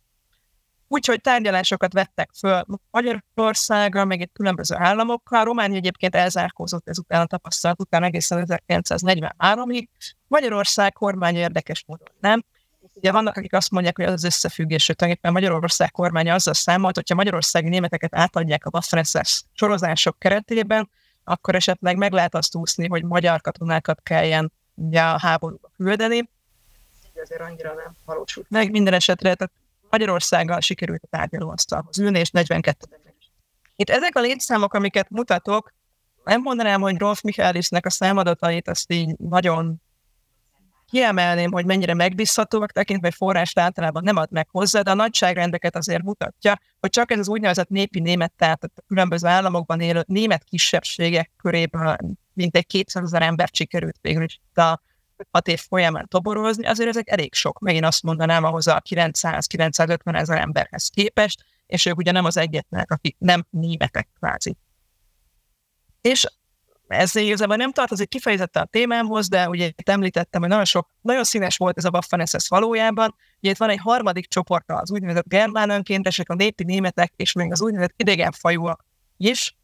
Úgyhogy 0.88 1.20
tárgyalásokat 1.20 1.92
vettek 1.92 2.30
föl 2.38 2.64
Magyarországra, 2.90 4.04
meg 4.04 4.20
egy 4.20 4.30
különböző 4.32 4.74
államokkal. 4.78 5.44
Románia 5.44 5.76
egyébként 5.76 6.14
elzárkózott 6.14 6.88
ezután 6.88 7.20
a 7.20 7.26
tapasztalat 7.26 7.80
után 7.80 8.02
egészen 8.02 8.46
1943-ig. 8.48 9.86
Magyarország 10.26 10.92
kormánya 10.92 11.38
érdekes 11.38 11.84
módon 11.86 12.08
nem. 12.20 12.44
Ugye 12.94 13.12
vannak, 13.12 13.36
akik 13.36 13.52
azt 13.52 13.70
mondják, 13.70 13.96
hogy 13.96 14.04
az 14.04 14.12
az 14.12 14.24
összefüggés, 14.24 14.86
hogy 14.86 14.96
tulajdonképpen 14.96 15.42
Magyarország 15.42 15.90
kormánya 15.90 16.34
azzal 16.34 16.54
számolt, 16.54 16.94
hogyha 16.94 17.14
magyarországi 17.14 17.68
németeket 17.68 18.14
átadják 18.14 18.64
a 18.64 18.70
waffen 18.72 19.04
sorozások 19.52 20.18
keretében, 20.18 20.90
akkor 21.24 21.54
esetleg 21.54 21.96
meg 21.96 22.12
lehet 22.12 22.34
azt 22.34 22.54
úszni, 22.54 22.88
hogy 22.88 23.04
magyar 23.04 23.40
katonákat 23.40 24.00
kelljen 24.02 24.52
ugye 24.74 25.00
a 25.00 25.18
háborúba 25.18 25.70
küldeni. 25.76 26.30
Ezért 27.14 27.40
annyira 27.40 27.74
nem 27.74 27.92
valósult 28.04 28.46
meg. 28.50 28.70
Minden 28.70 28.92
esetre 28.92 29.34
tehát 29.34 29.52
Magyarországgal 29.96 30.60
sikerült 30.60 31.02
a 31.02 31.16
tárgyalóasztalhoz 31.16 31.98
ülni, 31.98 32.18
és 32.18 32.30
42 32.30 32.86
Itt 33.76 33.90
ezek 33.90 34.16
a 34.16 34.20
létszámok, 34.20 34.74
amiket 34.74 35.10
mutatok, 35.10 35.74
nem 36.24 36.40
mondanám, 36.40 36.80
hogy 36.80 36.98
Rolf 36.98 37.20
Michaelisnek 37.20 37.86
a 37.86 37.90
számadatait 37.90 38.68
azt 38.68 38.92
így 38.92 39.16
nagyon 39.16 39.82
kiemelném, 40.90 41.52
hogy 41.52 41.64
mennyire 41.64 41.94
megbízhatóak, 41.94 42.72
tekintve, 42.72 43.10
forrást 43.10 43.58
általában 43.58 44.02
nem 44.02 44.16
ad 44.16 44.30
meg 44.30 44.48
hozzá, 44.50 44.80
de 44.80 44.90
a 44.90 44.94
nagyságrendeket 44.94 45.76
azért 45.76 46.02
mutatja, 46.02 46.58
hogy 46.80 46.90
csak 46.90 47.10
ez 47.10 47.18
az 47.18 47.28
úgynevezett 47.28 47.68
népi 47.68 48.00
német, 48.00 48.32
tehát 48.36 48.64
a 48.64 48.82
különböző 48.86 49.26
államokban 49.26 49.80
élő 49.80 50.04
német 50.06 50.44
kisebbségek 50.44 51.30
körében 51.36 52.18
mintegy 52.32 52.66
200 52.66 53.02
ezer 53.02 53.22
embert 53.22 53.54
sikerült 53.54 53.98
végül 54.00 54.22
is 54.22 54.40
a 54.54 54.80
hat 55.30 55.48
év 55.48 55.60
folyamán 55.60 56.08
toborozni, 56.08 56.66
azért 56.66 56.88
ezek 56.88 57.10
elég 57.10 57.34
sok. 57.34 57.58
Megint 57.58 57.84
azt 57.84 58.02
mondanám 58.02 58.44
ahhoz 58.44 58.66
a 58.66 58.82
900-950 58.90 60.16
ezer 60.16 60.38
emberhez 60.38 60.88
képest, 60.88 61.44
és 61.66 61.86
ők 61.86 61.96
ugye 61.96 62.12
nem 62.12 62.24
az 62.24 62.36
egyetlenek, 62.36 62.90
akik 62.90 63.16
nem 63.18 63.46
németek 63.50 64.08
kvázi. 64.18 64.56
És 66.00 66.26
ez 66.88 67.14
igazából 67.14 67.56
nem 67.56 67.72
tartozik 67.72 68.08
kifejezetten 68.08 68.62
a 68.62 68.66
témámhoz, 68.66 69.28
de 69.28 69.48
ugye 69.48 69.66
itt 69.66 69.88
említettem, 69.88 70.40
hogy 70.40 70.50
nagyon 70.50 70.64
sok, 70.64 70.90
nagyon 71.00 71.24
színes 71.24 71.56
volt 71.56 71.76
ez 71.76 71.84
a 71.84 71.90
Waffen 71.92 72.26
SS 72.26 72.48
valójában. 72.48 73.14
Ugye 73.40 73.50
itt 73.50 73.56
van 73.56 73.70
egy 73.70 73.78
harmadik 73.78 74.28
csoport, 74.28 74.70
az 74.70 74.90
úgynevezett 74.90 75.28
germán 75.28 75.70
önkéntesek, 75.70 76.28
a 76.28 76.34
népi 76.34 76.64
németek, 76.64 77.12
és 77.16 77.32
még 77.32 77.52
az 77.52 77.62
úgynevezett 77.62 77.94
idegenfajúak 77.96 78.84
is, 79.16 79.55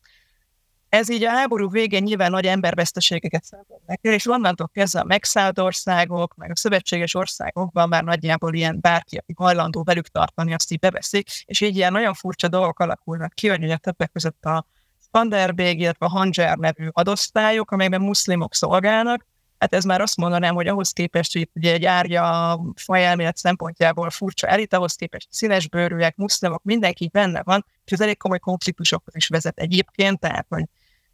ez 0.92 1.10
így 1.10 1.24
a 1.24 1.30
háború 1.30 1.70
végén 1.70 2.02
nyilván 2.02 2.30
nagy 2.30 2.46
emberveszteségeket 2.46 3.44
szenvednek 3.44 3.98
el, 4.02 4.12
és 4.12 4.28
onnantól 4.28 4.70
kezdve 4.72 5.00
a 5.00 5.04
megszállt 5.04 5.58
országok, 5.58 6.34
meg 6.34 6.50
a 6.50 6.56
szövetséges 6.56 7.14
országokban 7.14 7.88
már 7.88 8.04
nagyjából 8.04 8.54
ilyen 8.54 8.78
bárki, 8.80 9.16
aki 9.16 9.32
hajlandó 9.36 9.82
velük 9.82 10.08
tartani, 10.08 10.54
azt 10.54 10.72
így 10.72 10.78
beveszik, 10.78 11.28
és 11.44 11.60
így 11.60 11.76
ilyen 11.76 11.92
nagyon 11.92 12.14
furcsa 12.14 12.48
dolgok 12.48 12.80
alakulnak 12.80 13.32
ki, 13.34 13.48
hogy 13.48 13.62
ugye 13.62 13.76
többek 13.76 14.12
között 14.12 14.44
a 14.44 14.66
Spanderbég, 15.04 15.80
illetve 15.80 16.06
a 16.06 16.08
Hanzsár 16.08 16.56
nevű 16.56 16.88
adosztályok, 16.90 17.70
amelyben 17.70 18.00
muszlimok 18.00 18.54
szolgálnak, 18.54 19.26
hát 19.58 19.74
ez 19.74 19.84
már 19.84 20.00
azt 20.00 20.16
mondanám, 20.16 20.54
hogy 20.54 20.66
ahhoz 20.66 20.90
képest, 20.90 21.32
hogy 21.32 21.48
ugye 21.54 21.72
egy 21.72 21.84
árja 21.84 22.60
fajelmélet 22.74 23.36
szempontjából 23.36 24.10
furcsa 24.10 24.46
elit, 24.46 24.74
ahhoz 24.74 24.94
képest 24.94 25.28
színesbőrűek, 25.30 26.16
muszlimok, 26.16 26.62
mindenki 26.62 27.08
benne 27.12 27.42
van, 27.42 27.64
és 27.84 27.92
ez 27.92 28.00
elég 28.00 28.16
komoly 28.16 28.38
konfliktusokhoz 28.38 29.16
is 29.16 29.28
vezet 29.28 29.58
egyébként, 29.58 30.20
tehát 30.20 30.46
hogy 30.48 30.64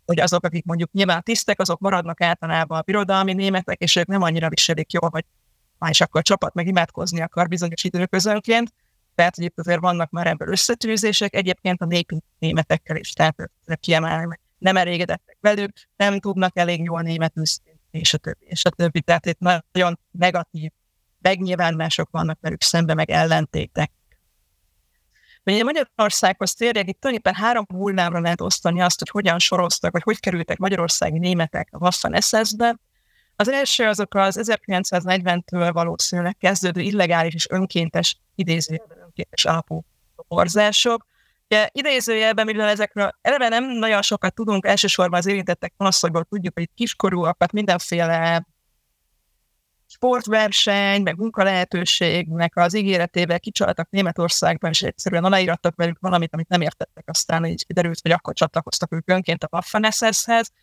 hogy 0.08 0.20
azok, 0.20 0.44
akik 0.44 0.64
mondjuk 0.64 0.92
nyilván 0.92 1.22
tisztek, 1.22 1.60
azok 1.60 1.80
maradnak 1.80 2.20
általában 2.20 2.78
a 2.78 2.82
birodalmi 2.82 3.32
németek, 3.32 3.80
és 3.80 3.96
ők 3.96 4.06
nem 4.06 4.22
annyira 4.22 4.48
viselik 4.48 4.92
jól, 4.92 5.08
hogy 5.10 5.24
már 5.78 5.90
is 5.90 6.00
akkor 6.00 6.20
a 6.20 6.24
csapat 6.24 6.54
meg 6.54 6.66
imádkozni 6.66 7.20
akar 7.20 7.48
bizonyos 7.48 7.84
időközönként, 7.84 8.72
tehát 9.14 9.34
hogy 9.34 9.44
itt 9.44 9.58
azért 9.58 9.80
vannak 9.80 10.10
már 10.10 10.26
ebből 10.26 10.48
összetűzések, 10.48 11.34
egyébként 11.34 11.82
a 11.82 11.84
népi 11.84 12.22
németekkel 12.38 12.96
is, 12.96 13.12
tehát 13.12 13.50
kiemelni, 13.80 14.40
nem 14.58 14.76
elégedettek 14.76 15.36
velük, 15.40 15.72
nem 15.96 16.20
tudnak 16.20 16.56
elég 16.56 16.82
jól 16.82 17.02
németül, 17.02 17.42
és 17.90 18.14
a 18.14 18.18
többi, 18.18 18.44
és 18.48 18.64
a 18.64 18.70
többi. 18.70 19.00
Tehát 19.00 19.26
itt 19.26 19.38
nagyon 19.72 19.98
negatív 20.10 20.70
megnyilvánulások 21.20 22.10
vannak 22.10 22.38
velük 22.40 22.62
szembe, 22.62 22.94
meg 22.94 23.10
ellentétek. 23.10 23.90
Ugye 25.52 25.64
Magyarországhoz 25.64 26.54
térjek, 26.54 26.88
itt 26.88 27.00
tulajdonképpen 27.00 27.42
három 27.44 27.64
hullámra 27.68 28.20
lehet 28.20 28.40
osztani 28.40 28.80
azt, 28.80 28.98
hogy 28.98 29.08
hogyan 29.08 29.38
soroztak, 29.38 29.92
vagy 29.92 30.02
hogy 30.02 30.20
kerültek 30.20 30.58
magyarországi 30.58 31.18
németek 31.18 31.68
a 31.70 31.78
Waffen 31.78 32.20
SS-be. 32.20 32.78
Az 33.36 33.48
első 33.48 33.84
azok 33.84 34.14
az 34.14 34.40
1940-től 34.42 35.70
valószínűleg 35.72 36.36
kezdődő 36.36 36.80
illegális 36.80 37.34
és 37.34 37.48
önkéntes, 37.50 38.18
idézőjelben 38.34 38.98
önkéntes 38.98 39.44
alapú 39.44 39.84
borzások. 40.28 41.06
Ugye 41.44 41.68
idézőjelben, 41.72 42.46
mivel 42.46 42.68
ezekről 42.68 43.10
eleve 43.20 43.48
nem 43.48 43.64
nagyon 43.64 44.02
sokat 44.02 44.34
tudunk, 44.34 44.66
elsősorban 44.66 45.18
az 45.18 45.26
érintettek 45.26 45.72
panaszokból 45.76 46.24
tudjuk, 46.24 46.54
hogy 46.54 46.68
kiskorúakat 46.74 47.52
mindenféle 47.52 48.46
sportverseny, 49.98 51.02
meg 51.02 51.16
munkalehetőségnek 51.16 52.56
az 52.56 52.76
ígéretével 52.76 53.40
kicsaltak 53.40 53.90
Németországban, 53.90 54.70
és 54.70 54.82
egyszerűen 54.82 55.24
aláírattak 55.24 55.76
velük 55.76 55.98
valamit, 56.00 56.32
amit 56.32 56.48
nem 56.48 56.60
értettek, 56.60 57.04
aztán 57.08 57.44
így 57.44 57.66
kiderült, 57.66 58.00
hogy 58.02 58.10
akkor 58.10 58.34
csatlakoztak 58.34 58.92
ők 58.92 59.10
önként 59.10 59.44
a 59.44 59.48
waffen 59.52 59.92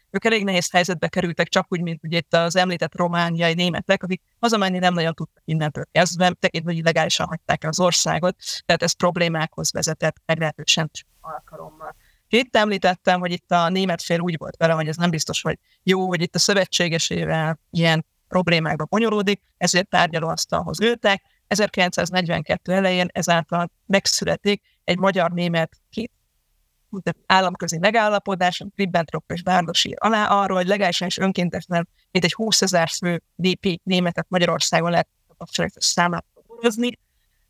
Ők 0.09 0.25
elég 0.25 0.43
nehéz 0.43 0.71
helyzetbe 0.71 1.07
kerültek, 1.07 1.47
csak 1.47 1.65
úgy, 1.69 1.81
mint 1.81 2.03
ugye 2.03 2.17
itt 2.17 2.33
az 2.33 2.55
említett 2.55 2.95
romániai 2.95 3.53
németek, 3.53 4.03
akik 4.03 4.21
hazamenni 4.39 4.79
nem 4.79 4.93
nagyon 4.93 5.13
tudtak 5.13 5.43
innentől 5.45 5.85
kezdve, 5.91 6.33
tekintve, 6.39 6.71
hogy 6.71 6.79
illegálisan 6.79 7.27
hagyták 7.27 7.63
az 7.63 7.79
országot, 7.79 8.35
tehát 8.65 8.83
ez 8.83 8.91
problémákhoz 8.91 9.71
vezetett 9.71 10.15
meglehetősen 10.25 10.91
alkalommal. 11.21 11.95
Itt 12.27 12.55
említettem, 12.55 13.19
hogy 13.19 13.31
itt 13.31 13.51
a 13.51 13.69
német 13.69 14.01
fél 14.01 14.19
úgy 14.19 14.37
volt 14.37 14.57
vele, 14.57 14.73
hogy 14.73 14.87
ez 14.87 14.95
nem 14.95 15.09
biztos, 15.09 15.41
hogy 15.41 15.59
jó, 15.83 16.07
hogy 16.07 16.21
itt 16.21 16.35
a 16.35 16.39
szövetségesével 16.39 17.59
ilyen 17.69 18.05
problémákba 18.27 18.85
bonyolódik, 18.85 19.41
ezért 19.57 19.89
tárgyalóasztalhoz 19.89 20.81
ültek. 20.81 21.23
1942 21.47 22.73
elején 22.73 23.07
ezáltal 23.11 23.71
megszületik 23.85 24.61
egy 24.83 24.97
magyar-német 24.97 25.71
két 25.89 26.11
államközi 27.25 27.77
megállapodás, 27.77 28.63
Ribbentrop 28.75 29.31
és 29.31 29.43
Bárdos 29.43 29.85
ír 29.85 29.95
alá 29.99 30.25
arról, 30.27 30.57
hogy 30.57 30.67
legálisan 30.67 31.07
és 31.07 31.17
önkéntesen 31.17 31.87
mint 32.11 32.25
egy 32.25 32.33
20 32.33 32.61
ezer 32.61 32.89
fő 32.89 33.21
DP 33.35 33.79
németet 33.83 34.25
Magyarországon 34.29 34.89
lehet 34.89 35.07
a 35.37 35.45
számát 35.75 36.25
borozni. 36.47 36.99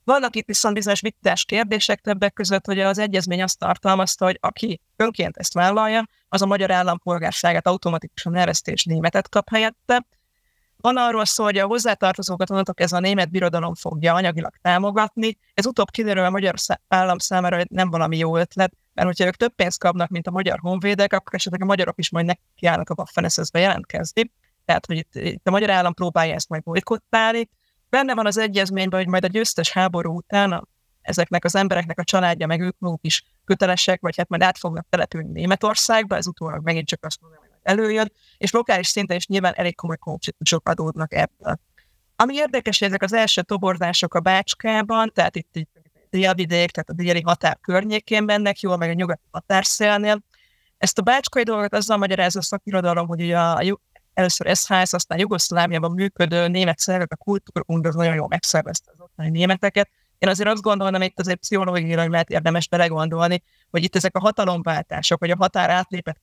Vannak 0.03 0.36
itt 0.36 0.46
viszont 0.46 0.75
bizonyos 0.75 1.01
vitás 1.01 1.46
kérdések 1.46 2.01
többek 2.01 2.34
között, 2.34 2.65
hogy 2.65 2.79
az 2.79 2.98
egyezmény 2.98 3.41
azt 3.41 3.60
tartalmazta, 3.60 4.25
hogy 4.25 4.38
aki 4.41 4.82
önként 4.96 5.38
ezt 5.38 5.53
vállalja, 5.53 6.05
az 6.29 6.41
a 6.41 6.46
magyar 6.46 6.72
állampolgárságát 6.72 7.67
automatikusan 7.67 8.36
elvesztés 8.36 8.84
németet 8.84 9.29
kap 9.29 9.50
helyette, 9.50 10.05
van 10.77 10.98
arról 10.98 11.25
szó, 11.25 11.44
hogy 11.44 11.58
a 11.58 11.65
hozzátartozókat 11.65 12.50
onnantól 12.50 12.74
ez 12.77 12.91
a 12.91 13.00
német 13.00 13.32
birodalom 13.32 13.75
fogja 13.75 14.13
anyagilag 14.13 14.53
támogatni. 14.62 15.38
Ez 15.53 15.65
utóbb 15.65 15.89
kiderül 15.89 16.24
a 16.24 16.29
magyar 16.29 16.55
állam 16.88 17.17
számára, 17.17 17.55
hogy 17.55 17.67
nem 17.70 17.89
valami 17.89 18.17
jó 18.17 18.38
ötlet, 18.38 18.74
mert 18.94 19.08
hogyha 19.08 19.25
ők 19.25 19.36
több 19.36 19.53
pénzt 19.55 19.79
kapnak, 19.79 20.10
mint 20.10 20.27
a 20.27 20.32
magyar 20.32 20.60
honvédek, 20.60 21.13
akkor 21.13 21.34
esetleg 21.34 21.62
a 21.62 21.65
magyarok 21.65 21.98
is 21.98 22.10
majd 22.10 22.25
nekiállnak 22.25 22.89
a 22.89 22.94
waffen 22.98 23.29
jelentkezni. 23.53 24.32
tehát 24.65 24.86
hogy 24.86 24.98
itt, 24.98 25.15
itt 25.15 25.48
a 25.48 25.51
magyar 25.51 25.70
állam 25.70 25.94
próbálja 25.94 26.34
ezt 26.34 26.50
majd 26.50 26.63
bolykottálni. 26.63 27.50
Benne 27.89 28.13
van 28.13 28.25
az 28.25 28.38
egyezményben, 28.38 29.00
hogy 29.00 29.10
majd 29.10 29.24
a 29.24 29.27
győztes 29.27 29.72
háború 29.72 30.15
után 30.15 30.51
a, 30.51 30.63
ezeknek 31.01 31.46
az 31.46 31.55
embereknek 31.55 32.00
a 32.00 32.03
családja, 32.03 32.48
meg 32.48 32.62
ők 32.62 32.75
maguk 32.79 33.03
is 33.03 33.24
kötelesek, 33.46 34.01
vagy 34.01 34.17
hát 34.17 34.29
majd 34.29 34.41
át 34.41 34.58
fognak 34.58 34.86
települni 34.89 35.32
Németországba, 35.32 36.15
ez 36.15 36.27
utólag 36.27 36.63
megint 36.63 36.88
csak 36.88 37.05
azt 37.05 37.22
mondom, 37.22 37.44
előjön, 37.65 38.12
és 38.38 38.51
lokális 38.51 38.88
szinten 38.88 39.17
is 39.17 39.27
nyilván 39.27 39.53
elég 39.55 39.75
komoly 39.75 39.98
konfliktusok 39.98 40.69
adódnak 40.69 41.13
ebből. 41.13 41.60
Ami 42.15 42.36
érdekes, 42.36 42.81
ezek 42.81 43.03
az 43.03 43.13
első 43.13 43.41
toborzások 43.41 44.13
a 44.13 44.19
Bácskában, 44.19 45.12
tehát 45.13 45.36
itt, 45.36 45.55
itt 45.55 45.84
délvidék, 46.10 46.72
tehát 46.72 46.89
a 46.89 46.93
déli 46.93 47.22
határ 47.22 47.57
környékén 47.62 48.24
mennek, 48.24 48.60
jól 48.60 48.77
meg 48.77 48.89
a 48.89 48.93
nyugati 48.93 49.22
határszélnél. 49.31 50.24
Ezt 50.77 51.00
a 51.00 51.01
bácskai 51.01 51.43
dolgot 51.43 51.74
azzal 51.74 51.98
magyarázza 51.98 52.39
a 52.39 52.41
szakirodalom, 52.41 53.07
hogy 53.07 53.22
ugye 53.22 53.38
a, 53.39 53.57
a, 53.57 53.79
először 54.13 54.55
SHS, 54.55 54.93
aztán 54.93 55.19
Jugoszláviában 55.19 55.91
működő 55.91 56.48
német 56.48 56.79
szervek, 56.79 57.12
a 57.12 57.15
kultúrkund 57.15 57.86
az 57.86 57.95
nagyon 57.95 58.15
jól 58.15 58.27
megszervezte 58.27 58.91
az 58.93 59.00
ottani 59.00 59.29
németeket. 59.29 59.89
Én 60.17 60.29
azért 60.29 60.50
azt 60.50 60.62
gondolom, 60.62 60.93
hogy 60.93 61.03
itt 61.03 61.19
azért 61.19 61.39
pszichológiailag 61.39 62.10
lehet 62.10 62.29
érdemes 62.29 62.67
belegondolni, 62.67 63.43
hogy 63.72 63.84
itt 63.84 63.95
ezek 63.95 64.15
a 64.15 64.19
hatalomváltások, 64.19 65.19
vagy 65.19 65.31
a 65.31 65.36
határ 65.36 65.69
átlépett 65.69 66.22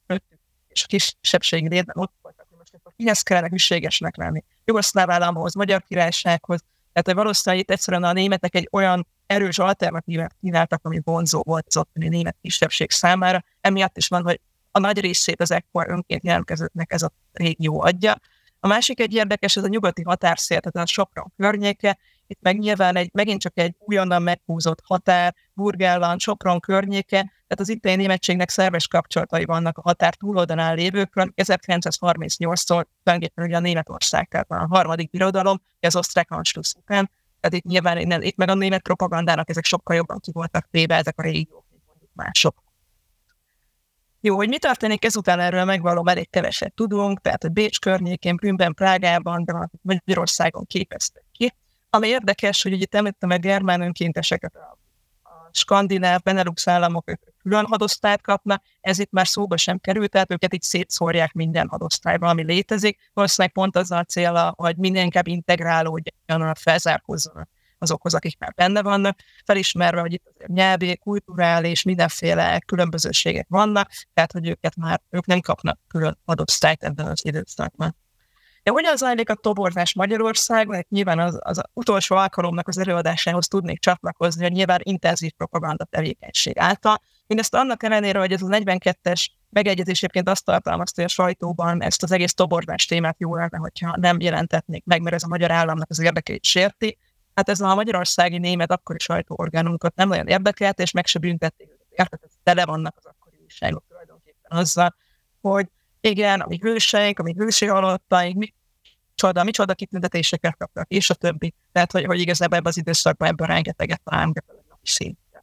és 0.72 0.84
a 0.84 0.86
kisebbségi 0.86 1.68
létben 1.68 1.96
ott 1.98 2.12
voltak, 2.22 2.46
hogy 2.48 2.58
most 2.58 2.74
akkor 2.74 2.92
kihez 2.96 3.22
kellene 3.22 3.48
hűségesnek 3.48 4.16
lenni. 4.16 4.44
Jugoszláv 4.64 5.10
államhoz, 5.10 5.54
Magyar 5.54 5.82
Királysághoz, 5.88 6.60
tehát 6.92 7.06
hogy 7.06 7.14
valószínűleg 7.14 7.64
itt 7.64 7.70
egyszerűen 7.70 8.04
a 8.04 8.12
németek 8.12 8.54
egy 8.54 8.68
olyan 8.72 9.06
erős 9.26 9.58
alternatívát 9.58 10.36
kínáltak, 10.40 10.80
ami 10.84 11.00
vonzó 11.04 11.42
volt 11.44 11.66
az 11.68 11.76
ottani 11.76 12.08
német 12.08 12.36
kisebbség 12.40 12.90
számára. 12.90 13.44
Emiatt 13.60 13.96
is 13.96 14.08
van, 14.08 14.22
hogy 14.22 14.40
a 14.70 14.78
nagy 14.78 15.00
részét 15.00 15.40
az 15.40 15.50
ekkor 15.50 15.88
önként 15.88 16.24
jelentkezőknek 16.24 16.92
ez 16.92 17.02
a 17.02 17.12
régió 17.32 17.80
adja. 17.80 18.20
A 18.60 18.66
másik 18.66 19.00
egy 19.00 19.14
érdekes, 19.14 19.56
ez 19.56 19.64
a 19.64 19.68
nyugati 19.68 20.02
határszél, 20.02 20.60
tehát 20.60 20.88
a 20.88 20.92
Sopron 20.92 21.32
környéke. 21.36 21.98
Itt 22.32 22.42
meg 22.42 22.58
nyilván 22.58 22.96
egy, 22.96 23.10
megint 23.12 23.40
csak 23.40 23.58
egy 23.58 23.74
újonnan 23.78 24.22
meghúzott 24.22 24.82
határ, 24.84 25.34
Burgelland, 25.54 26.20
Sopron 26.20 26.60
környéke, 26.60 27.18
tehát 27.18 27.60
az 27.60 27.68
itteni 27.68 27.96
németségnek 27.96 28.50
szerves 28.50 28.88
kapcsolatai 28.88 29.44
vannak 29.44 29.78
a 29.78 29.82
határ 29.82 30.14
túloldalán 30.14 30.74
lévőkről. 30.74 31.32
1938-tól 31.36 32.84
tulajdonképpen 33.02 33.44
ugye 33.44 33.56
a 33.56 33.60
Németország, 33.60 34.28
tehát 34.28 34.50
a 34.50 34.66
harmadik 34.70 35.10
birodalom, 35.10 35.62
az 35.80 35.96
osztrák 35.96 36.30
Anschluss 36.30 36.72
után, 36.74 37.10
tehát 37.40 37.56
itt 37.56 37.70
nyilván 37.70 38.22
itt 38.22 38.36
meg 38.36 38.48
a 38.48 38.54
német 38.54 38.82
propagandának 38.82 39.48
ezek 39.48 39.64
sokkal 39.64 39.96
jobban 39.96 40.18
ki 40.20 40.30
voltak 40.32 40.68
téve 40.70 40.94
ezek 40.94 41.18
a 41.18 41.22
régiók, 41.22 41.64
mint 41.70 41.82
mondjuk 41.86 42.10
mások. 42.14 42.62
Jó, 44.24 44.36
hogy 44.36 44.48
mi 44.48 44.58
történik 44.58 45.04
ezután 45.04 45.40
erről 45.40 45.64
megvalóan 45.64 46.08
elég 46.08 46.30
keveset 46.30 46.74
tudunk, 46.74 47.20
tehát 47.20 47.44
a 47.44 47.48
Bécs 47.48 47.78
környékén, 47.78 48.36
Brünnben, 48.36 48.74
Prágában, 48.74 49.44
de 49.44 49.70
Magyarországon 49.82 50.66
képeztek. 50.66 51.24
Ami 51.94 52.08
érdekes, 52.08 52.62
hogy 52.62 52.72
itt 52.72 52.94
említettem 52.94 53.28
meg 53.28 53.40
germán 53.40 53.80
önkénteseket, 53.80 54.54
a, 54.54 54.78
a 55.22 55.48
skandináv, 55.50 56.20
Benelux 56.22 56.68
államok 56.68 57.10
külön 57.42 57.64
hadosztályt 57.64 58.20
kapnak, 58.20 58.62
ez 58.80 58.98
itt 58.98 59.10
már 59.10 59.26
szóba 59.26 59.56
sem 59.56 59.78
került, 59.78 60.10
tehát 60.10 60.32
őket 60.32 60.52
itt 60.52 60.62
szétszórják 60.62 61.32
minden 61.32 61.68
hadosztályba, 61.68 62.28
ami 62.28 62.42
létezik. 62.42 63.10
Valószínűleg 63.12 63.52
pont 63.54 63.76
az 63.76 63.90
a 63.90 64.04
célja, 64.04 64.54
hogy 64.56 64.76
minél 64.76 65.02
inkább 65.02 65.26
integrálódjanak, 65.26 66.56
felzárkózzanak 66.56 67.48
azokhoz, 67.78 68.14
akik 68.14 68.38
már 68.38 68.52
benne 68.54 68.82
vannak, 68.82 69.18
felismerve, 69.44 70.00
hogy 70.00 70.12
itt 70.12 70.46
nyelvi, 70.46 70.96
kulturális, 70.96 71.82
mindenféle 71.82 72.58
különbözőségek 72.58 73.46
vannak, 73.48 73.90
tehát 74.14 74.32
hogy 74.32 74.48
őket 74.48 74.76
már, 74.76 75.00
ők 75.10 75.26
nem 75.26 75.40
kapnak 75.40 75.78
külön 75.88 76.18
adott 76.24 76.50
sztájt 76.50 76.82
ebben 76.82 77.06
az 77.06 77.24
időszakban. 77.24 77.96
De 78.62 78.70
hogyan 78.70 78.96
zajlik 78.96 79.30
a 79.30 79.34
toborzás 79.34 79.94
Magyarországon? 79.94 80.74
Hát 80.74 80.88
nyilván 80.88 81.18
az, 81.18 81.38
az 81.42 81.60
utolsó 81.72 82.16
alkalomnak 82.16 82.68
az 82.68 82.78
előadásához 82.78 83.48
tudnék 83.48 83.80
csatlakozni, 83.80 84.42
hogy 84.42 84.52
nyilván 84.52 84.80
intenzív 84.82 85.32
propaganda 85.32 85.84
tevékenység 85.84 86.58
által. 86.58 87.02
Mindezt 87.26 87.54
annak 87.54 87.82
ellenére, 87.82 88.18
hogy 88.18 88.32
ez 88.32 88.42
a 88.42 88.46
42-es 88.46 89.26
megegyezés 89.50 89.98
egyébként 89.98 90.28
azt 90.28 90.44
tartalmazta, 90.44 91.00
hogy 91.00 91.10
a 91.10 91.14
sajtóban 91.14 91.82
ezt 91.82 92.02
az 92.02 92.12
egész 92.12 92.34
toborzás 92.34 92.86
témát 92.86 93.16
jó 93.18 93.34
lenne, 93.34 93.58
hogyha 93.58 93.96
nem 94.00 94.20
jelentetnék 94.20 94.84
meg, 94.84 95.02
mert 95.02 95.14
ez 95.14 95.22
a 95.22 95.28
magyar 95.28 95.50
államnak 95.50 95.90
az 95.90 96.00
érdekeit 96.00 96.44
sérti 96.44 96.98
hát 97.34 97.48
ez 97.48 97.60
a 97.60 97.74
magyarországi 97.74 98.38
német 98.38 98.70
akkori 98.70 98.98
sajtóorgánunkat 98.98 99.94
nem 99.94 100.08
nagyon 100.08 100.26
érdekelt, 100.26 100.78
és 100.78 100.90
meg 100.90 101.06
se 101.06 101.18
büntették. 101.18 101.68
Érted? 101.90 102.18
Tele 102.42 102.64
vannak 102.64 102.94
az 102.96 103.06
akkori 103.06 103.36
újságok 103.42 103.84
tulajdonképpen 103.88 104.58
azzal, 104.58 104.94
hogy 105.40 105.66
igen, 106.04 106.40
a 106.40 106.46
mi 106.46 106.58
hőseink, 106.62 107.18
a 107.18 107.22
mi 107.22 107.34
hősi 107.36 107.66
halottaink, 107.66 108.36
mi 108.36 108.54
csoda, 109.14 109.44
micsoda 109.44 109.74
kitüntetéseket 109.74 110.56
kaptak, 110.56 110.88
és 110.88 111.10
a 111.10 111.14
többi. 111.14 111.54
Tehát, 111.72 111.92
hogy, 111.92 112.04
hogy 112.04 112.20
igazából 112.20 112.56
ebben 112.56 112.70
az 112.70 112.76
időszakban 112.76 113.28
ebből 113.28 113.46
rengeteget 113.46 114.00
találunk 114.04 114.42
a 114.68 114.78
szinten. 114.82 115.42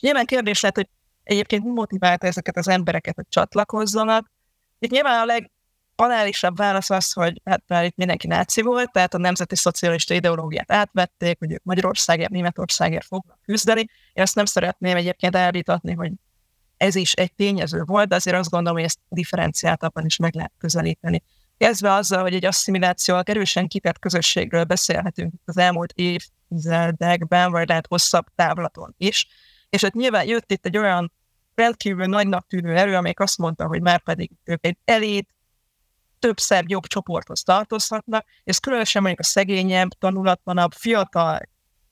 Nyilván 0.00 0.26
kérdés 0.26 0.60
lehet, 0.60 0.76
hogy 0.76 0.88
egyébként 1.22 1.64
mi 1.64 1.70
motiválta 1.70 2.26
ezeket 2.26 2.56
az 2.56 2.68
embereket, 2.68 3.14
hogy 3.14 3.28
csatlakozzanak. 3.28 4.30
Itt 4.78 4.90
nyilván 4.90 5.20
a 5.20 5.24
leg, 5.24 5.50
banálisabb 5.96 6.56
válasz 6.56 6.90
az, 6.90 7.12
hogy 7.12 7.40
hát 7.44 7.62
már 7.66 7.84
itt 7.84 7.96
mindenki 7.96 8.26
náci 8.26 8.62
volt, 8.62 8.92
tehát 8.92 9.14
a 9.14 9.18
nemzeti 9.18 9.56
szocialista 9.56 10.14
ideológiát 10.14 10.72
átvették, 10.72 11.38
hogy 11.38 11.52
ők 11.52 11.62
Magyarországért, 11.62 12.30
Németországért 12.30 13.06
fognak 13.06 13.38
küzdeni. 13.44 13.80
Én 13.80 13.88
ezt 14.22 14.34
nem 14.34 14.44
szeretném 14.44 14.96
egyébként 14.96 15.36
elvitatni, 15.36 15.92
hogy 15.92 16.12
ez 16.76 16.94
is 16.94 17.12
egy 17.12 17.34
tényező 17.34 17.82
volt, 17.84 18.08
de 18.08 18.14
azért 18.14 18.36
azt 18.36 18.50
gondolom, 18.50 18.78
hogy 18.78 18.86
ezt 18.86 18.98
differenciáltabban 19.08 20.04
is 20.04 20.16
meg 20.16 20.34
lehet 20.34 20.52
közelíteni. 20.58 21.22
Kezdve 21.58 21.92
azzal, 21.92 22.22
hogy 22.22 22.34
egy 22.34 22.44
asszimilációval 22.44 23.22
erősen 23.26 23.68
kitett 23.68 23.98
közösségről 23.98 24.64
beszélhetünk 24.64 25.32
az 25.44 25.56
elmúlt 25.56 25.92
évtizedekben, 25.92 27.50
vagy 27.50 27.68
lehet 27.68 27.86
hosszabb 27.86 28.26
távlaton 28.34 28.94
is. 28.98 29.26
És 29.68 29.82
ott 29.82 29.92
nyilván 29.92 30.26
jött 30.26 30.52
itt 30.52 30.66
egy 30.66 30.76
olyan 30.76 31.12
rendkívül 31.54 32.06
nagynak 32.06 32.46
tűnő 32.46 32.76
erő, 32.76 32.96
amelyik 32.96 33.20
azt 33.20 33.38
mondta, 33.38 33.66
hogy 33.66 33.82
már 33.82 34.02
pedig 34.02 34.30
ők 34.44 34.66
egy 34.66 34.76
elit, 34.84 35.34
több 36.18 36.38
szebb, 36.38 36.68
jobb 36.68 36.86
csoporthoz 36.86 37.42
tartozhatnak, 37.42 38.26
és 38.44 38.60
különösen 38.60 39.02
mondjuk 39.02 39.26
a 39.26 39.28
szegényebb, 39.28 39.90
tanulatlanabb, 39.98 40.72
fiatal, 40.72 41.40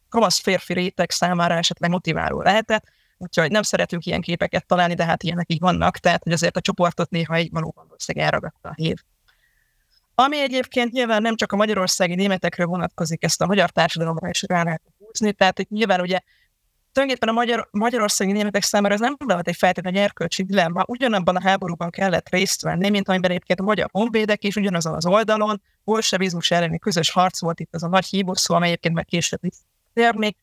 kamasz 0.08 0.40
férfi 0.40 0.72
réteg 0.72 1.10
számára 1.10 1.54
esetleg 1.54 1.90
motiváló 1.90 2.42
lehetett, 2.42 2.84
úgyhogy 3.24 3.50
nem 3.50 3.62
szeretünk 3.62 4.06
ilyen 4.06 4.20
képeket 4.20 4.66
találni, 4.66 4.94
de 4.94 5.04
hát 5.04 5.22
ilyenek 5.22 5.52
így 5.52 5.60
vannak, 5.60 5.98
tehát 5.98 6.22
hogy 6.22 6.32
azért 6.32 6.56
a 6.56 6.60
csoportot 6.60 7.10
néha 7.10 7.34
egy 7.34 7.50
valóban 7.50 7.84
valószínűleg 7.86 8.28
elragadta 8.28 8.68
a 8.68 8.74
hív. 8.74 8.96
Ami 10.14 10.40
egyébként 10.40 10.92
nyilván 10.92 11.22
nem 11.22 11.36
csak 11.36 11.52
a 11.52 11.56
magyarországi 11.56 12.14
németekre 12.14 12.64
vonatkozik, 12.64 13.24
ezt 13.24 13.40
a 13.40 13.46
magyar 13.46 13.70
társadalomra 13.70 14.28
is 14.28 14.42
rá 14.42 14.62
lehet 14.62 14.82
húzni, 14.98 15.32
tehát 15.32 15.58
itt 15.58 15.68
nyilván 15.68 16.00
ugye 16.00 16.18
tulajdonképpen 16.92 17.28
a 17.28 17.38
magyar, 17.38 17.68
magyarországi 17.70 18.32
németek 18.32 18.62
számára 18.62 18.94
ez 18.94 19.00
nem 19.00 19.16
lehet 19.26 19.48
egy 19.48 19.56
feltétlenül 19.56 20.00
erkölcsi 20.00 20.42
dilemma. 20.42 20.84
Ugyanabban 20.86 21.36
a 21.36 21.42
háborúban 21.42 21.90
kellett 21.90 22.28
részt 22.28 22.62
venni, 22.62 22.90
mint 22.90 23.08
amiben 23.08 23.30
egyébként 23.30 23.60
a 23.60 23.62
magyar 23.62 23.88
honvédek 23.92 24.44
is 24.44 24.56
ugyanazon 24.56 24.94
az 24.94 25.06
oldalon, 25.06 25.62
bolsevizmus 25.84 26.50
elleni 26.50 26.78
közös 26.78 27.10
harc 27.10 27.40
volt 27.40 27.60
itt 27.60 27.74
az 27.74 27.82
a 27.82 27.88
nagy 27.88 28.06
híbosszó, 28.06 28.54
amely 28.54 28.68
egyébként 28.68 28.94
meg 28.94 29.04
később 29.04 29.40
térni. 29.92 30.36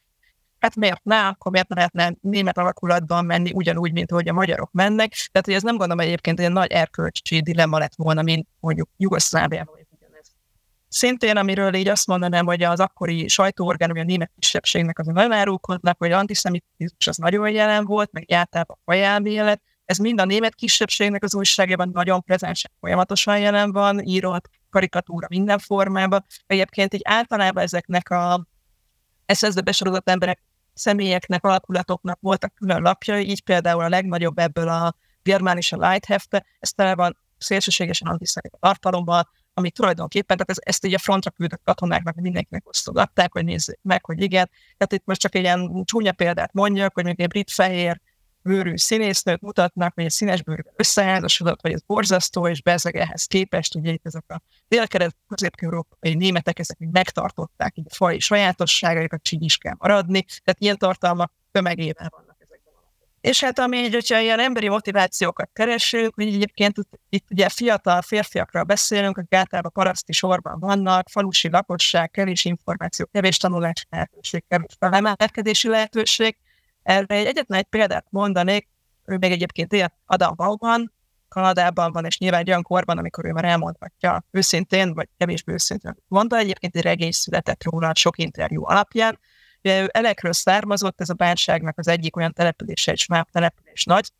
Hát 0.61 0.75
miért 0.75 1.03
ne, 1.03 1.27
akkor 1.27 1.51
miért 1.51 1.67
ne 1.67 1.75
lehetne 1.75 2.13
német 2.21 2.57
alakulatban 2.57 3.25
menni 3.25 3.51
ugyanúgy, 3.53 3.91
mint 3.91 4.11
ahogy 4.11 4.27
a 4.27 4.33
magyarok 4.33 4.71
mennek. 4.71 5.09
Tehát, 5.31 5.47
hogy 5.47 5.53
ez 5.53 5.63
nem 5.63 5.77
gondolom 5.77 6.05
egyébként 6.05 6.39
egy 6.39 6.51
nagy 6.51 6.71
erkölcsi 6.71 7.41
dilemma 7.41 7.77
lett 7.77 7.95
volna, 7.95 8.21
mint 8.21 8.47
mondjuk 8.59 8.89
Jugoszláviában 8.97 9.79
Szintén, 10.93 11.37
amiről 11.37 11.73
így 11.73 11.87
azt 11.87 12.07
mondanám, 12.07 12.45
hogy 12.45 12.63
az 12.63 12.79
akkori 12.79 13.27
sajtóorgánum, 13.27 13.97
a 13.97 14.03
német 14.03 14.31
kisebbségnek 14.39 14.99
az 14.99 15.05
nagyon 15.05 15.31
árulkodnak, 15.31 15.97
hogy 15.97 16.11
antiszemitizmus 16.11 17.07
az 17.07 17.17
nagyon 17.17 17.51
jelen 17.51 17.85
volt, 17.85 18.11
meg 18.11 18.31
általában 18.31 18.77
a 18.79 18.81
fajelmélet. 18.85 19.61
Ez 19.85 19.97
mind 19.97 20.19
a 20.19 20.25
német 20.25 20.55
kisebbségnek 20.55 21.23
az 21.23 21.35
újságában 21.35 21.89
nagyon 21.93 22.23
prezens, 22.23 22.65
folyamatosan 22.79 23.39
jelen 23.39 23.71
van, 23.71 23.99
írott 23.99 24.49
karikatúra 24.69 25.27
minden 25.29 25.59
formában. 25.59 26.25
Egyébként 26.45 26.93
így 26.93 27.01
általában 27.03 27.63
ezeknek 27.63 28.09
a 28.09 28.47
eszezbe 29.25 29.61
besorozott 29.61 30.09
emberek, 30.09 30.41
személyeknek, 30.73 31.43
alakulatoknak 31.43 32.19
voltak 32.21 32.53
külön 32.53 32.81
lapjai, 32.81 33.29
így 33.29 33.43
például 33.43 33.83
a 33.83 33.89
legnagyobb 33.89 34.37
ebből 34.37 34.69
a 34.69 34.95
Germanische 35.23 35.77
Leithefte, 35.77 36.45
ez 36.59 36.71
tele 36.71 36.95
van 36.95 37.17
szélsőségesen 37.37 38.07
antiszemita 38.07 38.57
tartalommal, 38.59 39.29
ami 39.53 39.71
tulajdonképpen, 39.71 40.37
tehát 40.37 40.49
ez, 40.49 40.57
ezt 40.59 40.85
így 40.85 40.93
a 40.93 40.97
frontra 40.97 41.31
küldött 41.31 41.61
katonáknak 41.63 42.15
mindenkinek 42.15 42.67
osztogatták, 42.67 43.31
hogy 43.31 43.43
nézzék 43.43 43.79
meg, 43.81 44.05
hogy 44.05 44.21
igen. 44.21 44.49
Tehát 44.77 44.93
itt 44.93 45.05
most 45.05 45.19
csak 45.19 45.35
ilyen 45.35 45.83
csúnya 45.85 46.11
példát 46.11 46.53
mondjak, 46.53 46.93
hogy 46.93 47.03
még 47.03 47.19
egy 47.19 47.27
brit 47.27 47.51
fehér 47.51 48.01
bőrű 48.43 48.77
színésznőt 48.77 49.41
mutatnak, 49.41 49.95
vagy 49.95 50.05
egy 50.05 50.11
színes 50.11 50.43
bőrűvel 50.43 50.73
összeházasodott, 50.75 51.61
vagy 51.61 51.71
ez 51.71 51.81
borzasztó, 51.81 52.47
és 52.47 52.61
bezeg 52.61 52.95
ehhez 52.95 53.25
képest, 53.25 53.75
ugye 53.75 53.91
itt 53.91 54.05
ezek 54.05 54.23
a 54.27 54.41
délkelet 54.67 55.15
közép-európai 55.27 56.13
németek, 56.13 56.59
ezek 56.59 56.77
még 56.77 56.89
megtartották 56.91 57.77
így 57.77 57.85
a 57.89 57.93
fai 57.95 58.19
sajátosságaikat, 58.19 59.31
így 59.31 59.43
is 59.43 59.57
kell 59.57 59.75
maradni, 59.77 60.25
tehát 60.43 60.59
ilyen 60.59 60.77
tartalmak 60.77 61.33
tömegével 61.51 62.09
vannak 62.09 62.35
ezekben 62.39 62.73
a 62.75 62.79
És 63.21 63.43
hát 63.43 63.59
ami 63.59 63.77
így, 63.77 63.93
hogyha 63.93 64.19
ilyen 64.19 64.39
emberi 64.39 64.69
motivációkat 64.69 65.49
keresünk, 65.53 66.15
hogy 66.15 66.27
egyébként 66.27 66.77
itt 67.09 67.25
ugye 67.31 67.49
fiatal 67.49 68.01
férfiakról 68.01 68.63
beszélünk, 68.63 69.17
akik 69.17 69.33
általában 69.33 69.71
paraszti 69.71 70.11
sorban 70.11 70.59
vannak, 70.59 71.09
falusi 71.09 71.49
lakosság, 71.49 72.11
kevés 72.11 72.45
információ, 72.45 73.05
kevés 73.11 73.37
tanulási 73.37 73.85
lehetőség, 73.89 74.43
kevés 74.47 74.75
felemelkedési 74.79 75.67
lehetőség. 75.67 76.37
Erre 76.83 77.15
egy 77.15 77.25
egyetlen 77.25 77.59
egy 77.59 77.65
példát 77.65 78.05
mondanék, 78.09 78.67
ő 79.05 79.17
még 79.17 79.31
egyébként 79.31 79.73
élt 79.73 79.93
Adam 80.05 80.35
Bauman, 80.35 80.93
Kanadában 81.27 81.91
van, 81.91 82.05
és 82.05 82.17
nyilván 82.17 82.39
egy 82.39 82.49
olyan 82.49 82.61
korban, 82.61 82.97
amikor 82.97 83.25
ő 83.25 83.31
már 83.31 83.45
elmondhatja 83.45 84.23
őszintén, 84.31 84.93
vagy 84.93 85.07
kevésbé 85.17 85.53
őszintén 85.53 85.95
mondta, 86.07 86.37
egyébként 86.37 86.75
egy 86.75 86.81
regény 86.81 87.11
született 87.11 87.63
róla 87.63 87.95
sok 87.95 88.17
interjú 88.17 88.65
alapján, 88.65 89.19
Ugye 89.63 89.81
ő 89.81 89.89
elekről 89.91 90.33
származott, 90.33 91.01
ez 91.01 91.09
a 91.09 91.13
bánságnak 91.13 91.77
az 91.77 91.87
egyik 91.87 92.15
olyan 92.15 92.33
települése, 92.33 92.91
egy 92.91 92.97
sváb 92.97 93.29
település 93.31 93.83
nagy, 93.83 94.11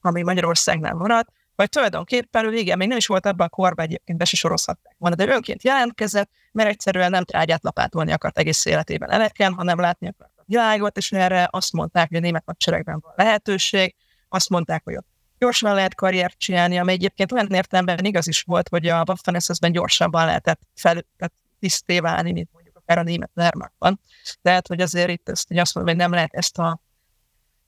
ami 0.00 0.22
Magyarországnál 0.22 0.94
maradt, 0.94 1.28
vagy 1.56 1.68
tulajdonképpen 1.68 2.44
ő 2.44 2.54
igen, 2.54 2.78
még 2.78 2.88
nem 2.88 2.96
is 2.96 3.06
volt 3.06 3.26
abban 3.26 3.46
a 3.46 3.50
korban 3.50 3.84
egyébként 3.84 4.18
be 4.18 4.24
se 4.24 4.36
sorozhatták 4.36 4.94
volna, 4.98 5.16
de 5.16 5.26
önként 5.26 5.62
jelentkezett, 5.62 6.30
mert 6.52 6.68
egyszerűen 6.68 7.10
nem 7.10 7.24
trágyát 7.24 7.62
lapátolni 7.62 8.12
akart 8.12 8.38
egész 8.38 8.64
életében 8.64 9.10
eleken, 9.10 9.54
hanem 9.54 9.80
látni 9.80 10.08
akart 10.08 10.32
világot, 10.50 10.96
és 10.96 11.12
erre 11.12 11.48
azt 11.50 11.72
mondták, 11.72 12.08
hogy 12.08 12.16
a 12.16 12.20
német 12.20 12.42
hadseregben 12.46 12.98
van 13.00 13.12
lehetőség, 13.16 13.94
azt 14.28 14.48
mondták, 14.48 14.84
hogy 14.84 14.96
ott 14.96 15.06
gyorsan 15.38 15.74
lehet 15.74 15.94
karriert 15.94 16.38
csinálni, 16.38 16.78
ami 16.78 16.92
egyébként 16.92 17.32
olyan 17.32 17.46
értelemben 17.46 18.04
igaz 18.04 18.28
is 18.28 18.42
volt, 18.42 18.68
hogy 18.68 18.86
a 18.86 19.04
Waffen-SS-ben 19.06 19.72
gyorsabban 19.72 20.26
lehetett 20.26 20.60
fel, 20.74 21.04
tehát 21.16 21.32
tiszté 21.58 22.00
válni, 22.00 22.32
mint 22.32 22.48
akár 22.72 22.98
a 22.98 23.02
német 23.02 23.30
Wehrmachtban. 23.34 24.00
Tehát, 24.42 24.66
hogy 24.66 24.80
azért 24.80 25.10
itt 25.10 25.28
ezt, 25.28 25.48
hogy 25.48 25.58
azt 25.58 25.74
mondom, 25.74 25.94
hogy 25.94 26.02
nem 26.02 26.12
lehet 26.12 26.34
ezt 26.34 26.58
a 26.58 26.80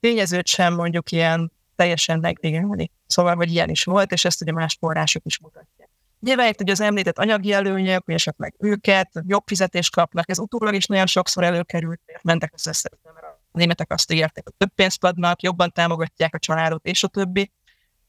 tényezőt 0.01 0.47
sem 0.47 0.75
mondjuk 0.75 1.11
ilyen 1.11 1.53
teljesen 1.77 2.19
megvégelni. 2.19 2.91
Szóval, 3.07 3.35
hogy 3.35 3.53
ilyen 3.53 3.71
is 3.71 3.85
volt, 3.85 4.13
és 4.13 4.25
ezt 4.25 4.43
ugye 4.43 4.53
más 4.53 4.77
források 4.81 5.23
is 5.25 5.39
mutatják. 5.39 5.82
Nyilván 6.23 6.49
itt 6.49 6.71
az 6.71 6.81
említett 6.81 7.19
anyagi 7.19 7.53
előnyök, 7.53 8.05
hogy 8.05 8.15
esetleg 8.15 8.55
őket 8.59 9.11
jobb 9.27 9.43
fizetést 9.47 9.95
kapnak, 9.95 10.31
ez 10.31 10.39
utólag 10.39 10.75
is 10.75 10.87
nagyon 10.87 11.07
sokszor 11.07 11.45
előkerült, 11.45 12.01
mentek 12.23 12.53
az 12.55 12.67
összevetve, 12.67 13.11
mert 13.15 13.27
a 13.27 13.41
németek 13.53 13.93
azt 13.93 14.13
ígérték, 14.13 14.45
hogy 14.45 14.55
több 14.57 14.75
pénzt 14.75 15.05
adnak, 15.05 15.43
jobban 15.43 15.73
támogatják 15.73 16.35
a 16.35 16.39
családot, 16.39 16.87
és 16.87 17.03
a 17.03 17.09
többi. 17.09 17.53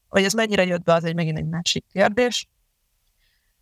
Hogy 0.08 0.24
ez 0.24 0.32
mennyire 0.32 0.64
jött 0.64 0.82
be, 0.82 0.92
az 0.92 1.04
egy 1.04 1.14
megint 1.14 1.38
egy 1.38 1.48
másik 1.48 1.84
kérdés. 1.92 2.48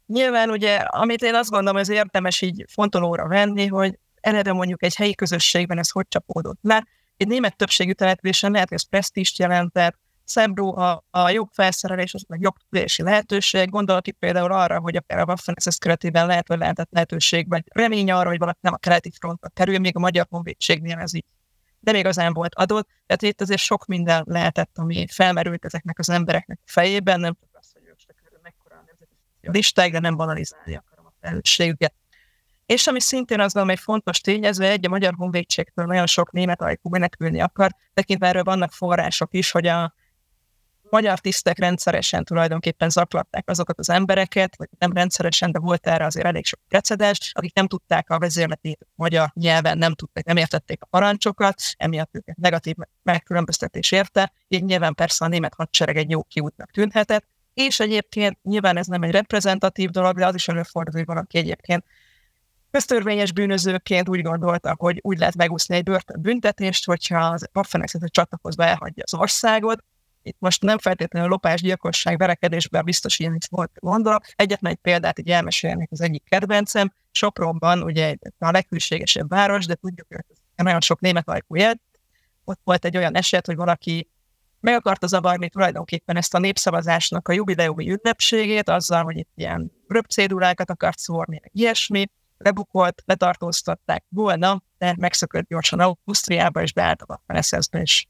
Nyilván 0.06 0.50
ugye, 0.50 0.76
amit 0.76 1.22
én 1.22 1.34
azt 1.34 1.50
gondolom, 1.50 1.76
ez 1.76 1.88
érdemes 1.88 2.40
így 2.40 2.64
fontolóra 2.68 3.28
venni, 3.28 3.66
hogy 3.66 3.98
eleve 4.20 4.52
mondjuk 4.52 4.82
egy 4.82 4.94
helyi 4.94 5.14
közösségben 5.14 5.78
ez 5.78 5.90
hogy 5.90 6.08
csapódott 6.08 6.58
le. 6.62 6.86
Egy 7.16 7.28
német 7.28 7.56
többségű 7.56 7.92
településen 7.92 8.50
lehet, 8.52 8.68
hogy 8.68 8.78
ez 8.78 8.88
presztíst 8.88 9.38
jelentett, 9.38 9.98
szebb 10.24 10.58
a, 10.58 11.04
a 11.10 11.30
jobb 11.30 11.48
felszerelés, 11.52 12.14
az 12.14 12.24
meg 12.28 12.40
jobb 12.40 12.54
tudási 12.70 13.02
lehetőség. 13.02 13.70
Gondolok 13.70 14.06
itt 14.06 14.18
például 14.18 14.52
arra, 14.52 14.80
hogy 14.80 14.96
akár 14.96 15.18
a 15.18 15.24
waffen 15.24 15.54
SS 15.58 15.78
keretében 15.78 16.26
lehet, 16.26 16.48
hogy 16.48 16.58
lehetett 16.58 16.88
lehetőség, 16.90 17.48
vagy 17.48 17.62
remény 17.68 18.10
arra, 18.10 18.28
hogy 18.28 18.38
valaki 18.38 18.58
nem 18.60 18.72
a 18.72 18.76
keleti 18.76 19.10
frontra 19.18 19.48
kerül, 19.48 19.78
még 19.78 19.96
a 19.96 20.00
magyar 20.00 20.26
honvédségnél 20.30 20.98
ez 20.98 21.14
így 21.14 21.24
nem 22.14 22.32
volt 22.32 22.54
adott. 22.54 22.88
Tehát 23.06 23.22
itt 23.22 23.40
azért 23.40 23.60
sok 23.60 23.86
minden 23.86 24.24
lehetett, 24.26 24.78
ami 24.78 25.06
felmerült 25.10 25.64
ezeknek 25.64 25.98
az 25.98 26.10
embereknek 26.10 26.58
a 26.60 26.70
fejében, 26.70 27.20
nem 27.20 27.36
csak 27.40 27.48
az, 27.52 27.70
hogy 27.72 27.82
ők 27.86 27.98
se 27.98 28.14
kerül 28.22 28.38
mekkora 28.42 28.74
a 28.74 28.84
nemzeti 28.86 29.58
listáig, 29.58 29.92
de 29.92 30.00
nem 30.00 30.16
banalizálni 30.16 30.74
akarom 30.74 31.06
a 31.06 31.12
felelősségüket. 31.20 31.94
És 32.66 32.86
ami 32.86 33.00
szintén 33.00 33.40
az 33.40 33.52
valami 33.52 33.76
fontos 33.76 34.20
tényező, 34.20 34.64
egy 34.64 34.86
a 34.86 34.88
Magyar 34.88 35.14
Honvédségtől 35.16 35.86
nagyon 35.86 36.06
sok 36.06 36.32
német 36.32 36.62
ajkú 36.62 36.88
menekülni 36.88 37.40
akar, 37.40 37.70
tekintve 37.94 38.26
erről 38.26 38.42
vannak 38.42 38.72
források 38.72 39.34
is, 39.34 39.50
hogy 39.50 39.66
a 39.66 39.94
magyar 40.92 41.18
tisztek 41.18 41.58
rendszeresen 41.58 42.24
tulajdonképpen 42.24 42.90
zaklatták 42.90 43.50
azokat 43.50 43.78
az 43.78 43.90
embereket, 43.90 44.56
vagy 44.56 44.68
nem 44.78 44.92
rendszeresen, 44.92 45.52
de 45.52 45.58
volt 45.58 45.86
erre 45.86 46.04
azért 46.04 46.26
elég 46.26 46.44
sok 46.44 46.60
precedens, 46.68 47.32
akik 47.34 47.54
nem 47.54 47.66
tudták 47.66 48.10
a 48.10 48.18
vezérletét 48.18 48.86
magyar 48.94 49.30
nyelven, 49.34 49.78
nem 49.78 49.94
tudták, 49.94 50.24
nem 50.24 50.36
értették 50.36 50.82
a 50.82 50.86
parancsokat, 50.86 51.62
emiatt 51.76 52.14
őket 52.14 52.36
negatív 52.36 52.74
megkülönböztetés 53.02 53.92
érte, 53.92 54.32
így 54.48 54.64
nyilván 54.64 54.94
persze 54.94 55.24
a 55.24 55.28
német 55.28 55.54
hadsereg 55.54 55.96
egy 55.96 56.10
jó 56.10 56.22
kiútnak 56.22 56.70
tűnhetett, 56.70 57.26
és 57.54 57.80
egyébként 57.80 58.38
nyilván 58.42 58.76
ez 58.76 58.86
nem 58.86 59.02
egy 59.02 59.10
reprezentatív 59.10 59.90
dolog, 59.90 60.16
de 60.16 60.26
az 60.26 60.34
is 60.34 60.48
előfordul, 60.48 60.94
hogy 60.94 61.06
valaki 61.06 61.38
egyébként 61.38 61.84
köztörvényes 62.70 63.32
bűnözőként 63.32 64.08
úgy 64.08 64.22
gondolta, 64.22 64.74
hogy 64.78 64.98
úgy 65.02 65.18
lehet 65.18 65.36
megúszni 65.36 65.76
egy 65.76 65.82
börtönbüntetést, 65.82 66.84
hogyha 66.84 67.18
az 67.18 67.48
Waffen-hez 67.54 67.92
csatlakozva 68.10 68.64
elhagyja 68.64 69.02
az 69.06 69.14
országot. 69.14 69.84
Itt 70.22 70.36
most 70.38 70.62
nem 70.62 70.78
feltétlenül 70.78 71.28
lopás, 71.28 71.60
gyilkosság, 71.60 72.18
verekedésben 72.18 72.84
biztos 72.84 73.18
ilyen 73.18 73.34
is 73.34 73.46
volt 73.50 73.70
gondolok. 73.74 74.24
Egyetlen 74.36 74.72
egy 74.72 74.78
példát 74.78 75.18
így 75.18 75.30
elmesélnék 75.30 75.88
az 75.90 76.00
egyik 76.00 76.24
kedvencem. 76.24 76.92
Sopronban 77.10 77.82
ugye 77.82 78.14
a 78.38 78.50
legkülségesebb 78.50 79.28
város, 79.28 79.66
de 79.66 79.74
tudjuk, 79.74 80.06
hogy 80.08 80.24
nagyon 80.56 80.80
sok 80.80 81.00
német 81.00 81.28
ajkú. 81.28 81.56
Ott 82.44 82.60
volt 82.64 82.84
egy 82.84 82.96
olyan 82.96 83.16
eset, 83.16 83.46
hogy 83.46 83.56
valaki 83.56 84.10
meg 84.60 84.74
akarta 84.74 85.06
zavarni 85.06 85.48
tulajdonképpen 85.48 86.16
ezt 86.16 86.34
a 86.34 86.38
népszavazásnak 86.38 87.28
a 87.28 87.32
jubileumi 87.32 87.90
ünnepségét, 87.90 88.68
azzal, 88.68 89.02
hogy 89.02 89.16
itt 89.16 89.30
ilyen 89.34 89.72
röpcédulákat 89.88 90.70
akart 90.70 90.98
szórni, 90.98 91.38
meg 91.40 91.50
ilyesmi, 91.54 92.10
lebukott, 92.38 93.02
letartóztatták 93.04 94.04
volna, 94.08 94.62
de 94.78 94.94
megszökött 94.98 95.48
gyorsan 95.48 95.80
Ausztriába, 95.80 96.62
és 96.62 96.72
beállt 96.72 97.02
a 97.02 97.22
és 97.70 98.06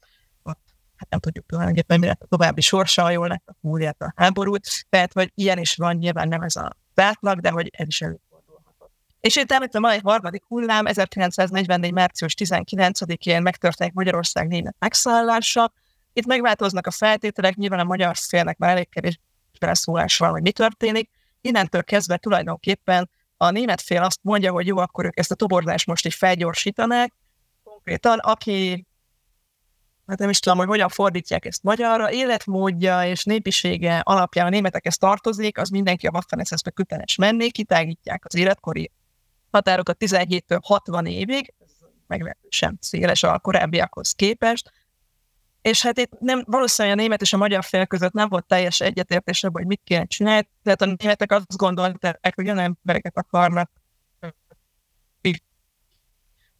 hát 1.03 1.11
nem 1.11 1.19
tudjuk 1.19 1.45
tulajdonképpen, 1.45 1.99
mi 1.99 2.05
lett 2.05 2.21
a 2.21 2.25
további 2.25 2.61
sorsa, 2.61 3.09
jól 3.09 3.27
lett 3.27 3.47
a 3.47 3.55
múlját 3.59 4.01
a 4.01 4.13
háborút, 4.15 4.67
tehát, 4.89 5.13
hogy 5.13 5.31
ilyen 5.35 5.57
is 5.57 5.75
van, 5.75 5.95
nyilván 5.95 6.27
nem 6.27 6.41
ez 6.41 6.55
a 6.55 6.77
bátlag, 6.93 7.39
de 7.39 7.49
hogy 7.49 7.69
ez 7.71 7.87
is. 7.87 8.03
És 9.19 9.35
itt 9.35 9.51
említem, 9.51 9.85
egy 9.85 10.01
harmadik 10.03 10.43
hullám, 10.47 10.85
1944. 10.85 11.93
március 11.93 12.33
19-én 12.37 13.41
megtörténik 13.41 13.93
Magyarország 13.93 14.47
német 14.47 14.75
megszállása, 14.79 15.73
itt 16.13 16.25
megváltoznak 16.25 16.87
a 16.87 16.91
feltételek, 16.91 17.55
nyilván 17.55 17.79
a 17.79 17.83
magyar 17.83 18.15
félnek 18.15 18.57
már 18.57 18.69
elég 18.69 18.89
kevés 18.89 19.19
beleszólás 19.59 20.17
van, 20.17 20.29
hogy 20.29 20.41
mi 20.41 20.51
történik. 20.51 21.09
Innentől 21.41 21.83
kezdve 21.83 22.17
tulajdonképpen 22.17 23.09
a 23.37 23.49
német 23.49 23.81
fél 23.81 24.01
azt 24.01 24.19
mondja, 24.21 24.51
hogy 24.51 24.67
jó, 24.67 24.77
akkor 24.77 25.05
ők 25.05 25.17
ezt 25.17 25.31
a 25.31 25.35
toborzást 25.35 25.85
most 25.85 26.05
így 26.05 26.13
felgyorsítanák. 26.13 27.13
Konkrétan, 27.63 28.19
aki, 28.19 28.85
hát 30.07 30.19
nem 30.19 30.29
is 30.29 30.39
tudom, 30.39 30.57
hogy 30.57 30.67
hogyan 30.67 30.89
fordítják 30.89 31.45
ezt 31.45 31.63
magyarra, 31.63 32.11
életmódja 32.11 33.05
és 33.05 33.23
népisége 33.23 33.99
alapján 33.99 34.45
a 34.45 34.49
németekhez 34.49 34.97
tartozik, 34.97 35.57
az 35.57 35.69
mindenki 35.69 36.07
a 36.07 36.11
waffen 36.13 36.43
be 36.63 36.71
köteles 36.71 37.15
menni, 37.15 37.51
kitágítják 37.51 38.25
az 38.25 38.35
életkori 38.35 38.91
határokat 39.51 39.97
17-től 39.99 40.59
60 40.63 41.05
évig, 41.05 41.53
ez 41.59 41.71
meglehetősen 42.07 42.77
széles 42.81 43.23
a 43.23 43.39
korábbiakhoz 43.39 44.11
képest, 44.11 44.71
és 45.61 45.81
hát 45.81 45.97
itt 45.97 46.19
nem, 46.19 46.43
valószínűleg 46.45 46.97
a 46.97 47.01
német 47.01 47.21
és 47.21 47.33
a 47.33 47.37
magyar 47.37 47.63
fél 47.63 47.85
között 47.85 48.13
nem 48.13 48.29
volt 48.29 48.45
teljes 48.45 48.79
egyetértés 48.79 49.43
abban, 49.43 49.61
hogy 49.61 49.69
mit 49.69 49.81
kéne 49.83 50.05
csinálni, 50.05 50.49
tehát 50.63 50.81
a 50.81 50.95
németek 50.97 51.31
azt 51.31 51.57
gondolták, 51.57 52.33
hogy 52.35 52.45
olyan 52.45 52.59
embereket 52.59 53.17
akarnak 53.17 53.71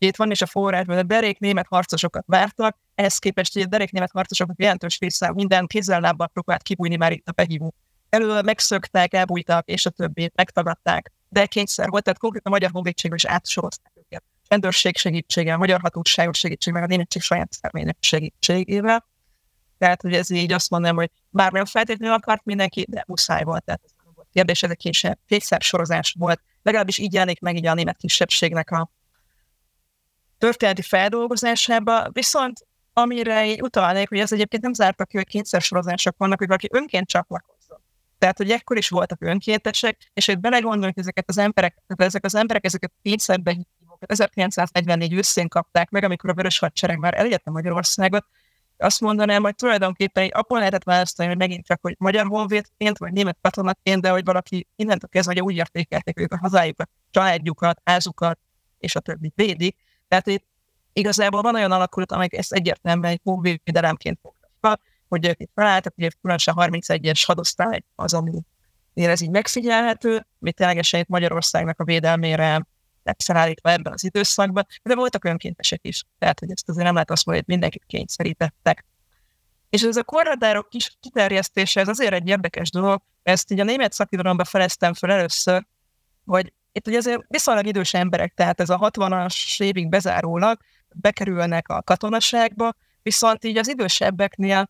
itt 0.07 0.15
van 0.15 0.31
is 0.31 0.41
a 0.41 0.45
forrásban, 0.45 0.97
a 0.97 1.03
derék 1.03 1.39
német 1.39 1.67
harcosokat 1.69 2.23
vártak, 2.27 2.77
ehhez 2.95 3.17
képest, 3.17 3.53
hogy 3.53 3.61
a 3.61 3.65
derék 3.65 3.91
német 3.91 4.11
harcosoknak 4.11 4.61
jelentős 4.61 4.99
része 4.99 5.31
minden 5.33 5.67
kézzel 5.67 5.99
lábbal 5.99 6.27
próbált 6.27 6.61
kibújni 6.61 6.95
már 6.95 7.11
itt 7.11 7.27
a 7.27 7.31
behívó. 7.31 7.73
Elől 8.09 8.41
megszöktek, 8.41 9.13
elbújtak, 9.13 9.67
és 9.67 9.85
a 9.85 9.89
többi 9.89 10.31
megtagadták, 10.35 11.11
de 11.29 11.45
kényszer 11.45 11.89
volt, 11.89 12.03
tehát 12.03 12.19
konkrétan 12.19 12.51
a 12.51 12.55
magyar 12.55 12.71
honvédségről 12.71 13.17
is 13.17 13.25
átsorozták 13.25 13.91
őket 13.95 14.23
rendőrség 14.47 14.97
segítsége, 14.97 15.53
a 15.53 15.57
magyar 15.57 15.79
hatóságok 15.81 16.35
segítségével, 16.35 16.83
a 16.83 16.87
németség 16.87 17.21
saját 17.21 17.51
szervények 17.51 17.97
segítségével. 17.99 19.05
Tehát, 19.77 20.01
hogy 20.01 20.13
ez 20.13 20.29
így 20.29 20.51
azt 20.51 20.69
mondom, 20.69 20.95
hogy 20.95 21.09
bár 21.29 21.51
nem 21.51 21.65
feltétlenül 21.65 22.15
akart 22.15 22.45
mindenki, 22.45 22.85
de 22.89 23.03
muszáj 23.07 23.43
volt. 23.43 23.63
Tehát 23.63 23.81
ez 23.83 23.91
nem 24.03 24.13
volt 24.15 24.27
kérdés, 24.33 24.63
ez 24.63 24.69
egy 24.69 25.17
kényszer 25.27 25.61
sorozás 25.61 26.15
volt. 26.19 26.41
Legalábbis 26.63 26.97
így 26.97 27.13
jelenik 27.13 27.39
meg 27.39 27.55
így 27.55 27.65
a 27.65 27.73
német 27.73 27.97
kisebbségnek 27.97 28.71
a 28.71 28.91
történeti 30.37 30.81
feldolgozásába, 30.81 32.09
viszont 32.11 32.65
amire 32.93 33.45
így 33.45 33.61
utalnék, 33.61 34.09
hogy 34.09 34.19
ez 34.19 34.31
egyébként 34.31 34.63
nem 34.63 34.73
zártak 34.73 35.07
ki, 35.07 35.17
hogy 35.17 35.27
kényszer 35.27 35.61
sorozások 35.61 36.15
vannak, 36.17 36.37
hogy 36.37 36.47
valaki 36.47 36.67
önként 36.71 37.07
csatlakozzon. 37.07 37.81
Tehát, 38.17 38.37
hogy 38.37 38.51
ekkor 38.51 38.77
is 38.77 38.89
voltak 38.89 39.21
önkéntesek, 39.21 39.97
és 40.13 40.25
hogy 40.25 40.39
belegondolunk 40.39 40.97
ezeket 40.97 41.29
az 41.29 41.37
emberek, 41.37 41.77
ezek 41.87 42.25
az 42.25 42.35
emberek 42.35 42.65
ezeket 42.65 42.91
kényszerbe 43.01 43.57
1944 43.99 45.13
őszén 45.13 45.47
kapták 45.47 45.89
meg, 45.89 46.03
amikor 46.03 46.29
a 46.29 46.33
Vörös 46.33 46.59
Hadsereg 46.59 46.97
már 46.97 47.13
elérte 47.13 47.51
Magyarországot, 47.51 48.25
azt 48.77 49.01
mondanám, 49.01 49.43
hogy 49.43 49.55
tulajdonképpen 49.55 50.29
abból 50.33 50.59
lehetett 50.59 50.83
választani, 50.83 51.27
hogy 51.27 51.37
megint 51.37 51.65
csak, 51.65 51.79
hogy 51.81 51.95
magyar 51.97 52.25
honvédként, 52.25 52.97
vagy 52.97 53.11
német 53.11 53.37
katonaként, 53.41 54.01
de 54.01 54.09
hogy 54.09 54.23
valaki 54.23 54.67
innentől 54.75 55.09
kezdve, 55.09 55.33
hogy 55.33 55.41
úgy 55.41 55.55
értékelték 55.55 56.19
ők 56.19 56.31
a 56.31 56.37
hazájukat, 56.37 56.89
családjukat, 57.11 57.81
házukat, 57.83 58.39
és 58.77 58.95
a 58.95 58.99
többi 58.99 59.31
védik. 59.35 59.77
Tehát 60.13 60.27
itt 60.27 60.45
igazából 60.93 61.41
van 61.41 61.55
olyan 61.55 61.71
alakulat, 61.71 62.11
amely 62.11 62.27
ezt 62.31 62.53
egyértelműen 62.53 63.11
egy 63.11 63.19
honvédelemként 63.23 64.19
fogta 64.21 64.43
sorozatba, 64.61 64.83
hogy 65.07 65.27
ők 65.27 65.39
itt 65.39 65.51
felálltak, 65.55 65.93
ugye 65.97 66.09
különösen 66.21 66.53
31-es 66.57 67.23
hadosztály 67.25 67.83
az, 67.95 68.13
ami 68.13 68.43
ez 68.93 69.21
így 69.21 69.29
megfigyelhető, 69.29 70.25
mi 70.39 70.51
ténylegesen 70.51 70.99
itt 70.99 71.07
Magyarországnak 71.07 71.79
a 71.79 71.83
védelmére 71.83 72.67
felállítva 73.23 73.71
ebben 73.71 73.93
az 73.93 74.03
időszakban, 74.03 74.67
de 74.83 74.95
voltak 74.95 75.25
önkéntesek 75.25 75.79
is. 75.83 76.03
Tehát, 76.19 76.39
hogy 76.39 76.51
ezt 76.51 76.69
azért 76.69 76.85
nem 76.85 76.93
lehet 76.93 77.11
azt 77.11 77.25
mondani, 77.25 77.45
hogy 77.47 77.55
mindenkit 77.55 77.83
kényszerítettek. 77.87 78.85
És 79.69 79.81
ez 79.83 79.97
a 79.97 80.03
korradárok 80.03 80.69
kis 80.69 80.97
kiterjesztése, 80.99 81.79
ez 81.79 81.87
azért 81.87 82.13
egy 82.13 82.27
érdekes 82.27 82.69
dolog, 82.69 83.01
ezt 83.23 83.51
így 83.51 83.59
a 83.59 83.63
német 83.63 83.93
szakirodalomban 83.93 84.45
feleztem 84.45 84.93
fel 84.93 85.11
először, 85.11 85.65
hogy 86.25 86.53
itt 86.73 86.87
ugye 86.87 86.97
azért 86.97 87.21
viszonylag 87.27 87.65
idős 87.65 87.93
emberek, 87.93 88.33
tehát 88.33 88.59
ez 88.59 88.69
a 88.69 88.77
60-as 88.77 89.61
évig 89.61 89.89
bezárólag 89.89 90.57
bekerülnek 90.95 91.67
a 91.67 91.81
katonaságba, 91.81 92.73
viszont 93.01 93.43
így 93.43 93.57
az 93.57 93.69
idősebbeknél 93.69 94.69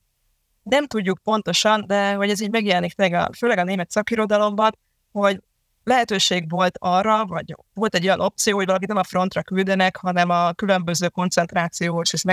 nem 0.64 0.88
tudjuk 0.88 1.20
pontosan, 1.24 1.84
de 1.88 2.14
hogy 2.14 2.30
ez 2.30 2.42
így 2.42 2.52
megjelenik 2.52 3.00
a, 3.00 3.30
főleg 3.38 3.58
a 3.58 3.64
német 3.64 3.92
szakirodalomban, 3.92 4.78
hogy 5.12 5.40
lehetőség 5.84 6.50
volt 6.50 6.78
arra, 6.80 7.26
vagy 7.26 7.56
volt 7.74 7.96
egy 7.96 8.06
olyan 8.06 8.20
opció, 8.20 8.56
hogy 8.56 8.66
valakit 8.66 8.88
nem 8.88 8.98
a 8.98 9.04
frontra 9.04 9.42
küldenek, 9.42 9.98
hanem 9.98 10.30
a 10.30 10.54
különböző 10.54 11.10
koncentrációs 11.10 12.14
és 12.14 12.24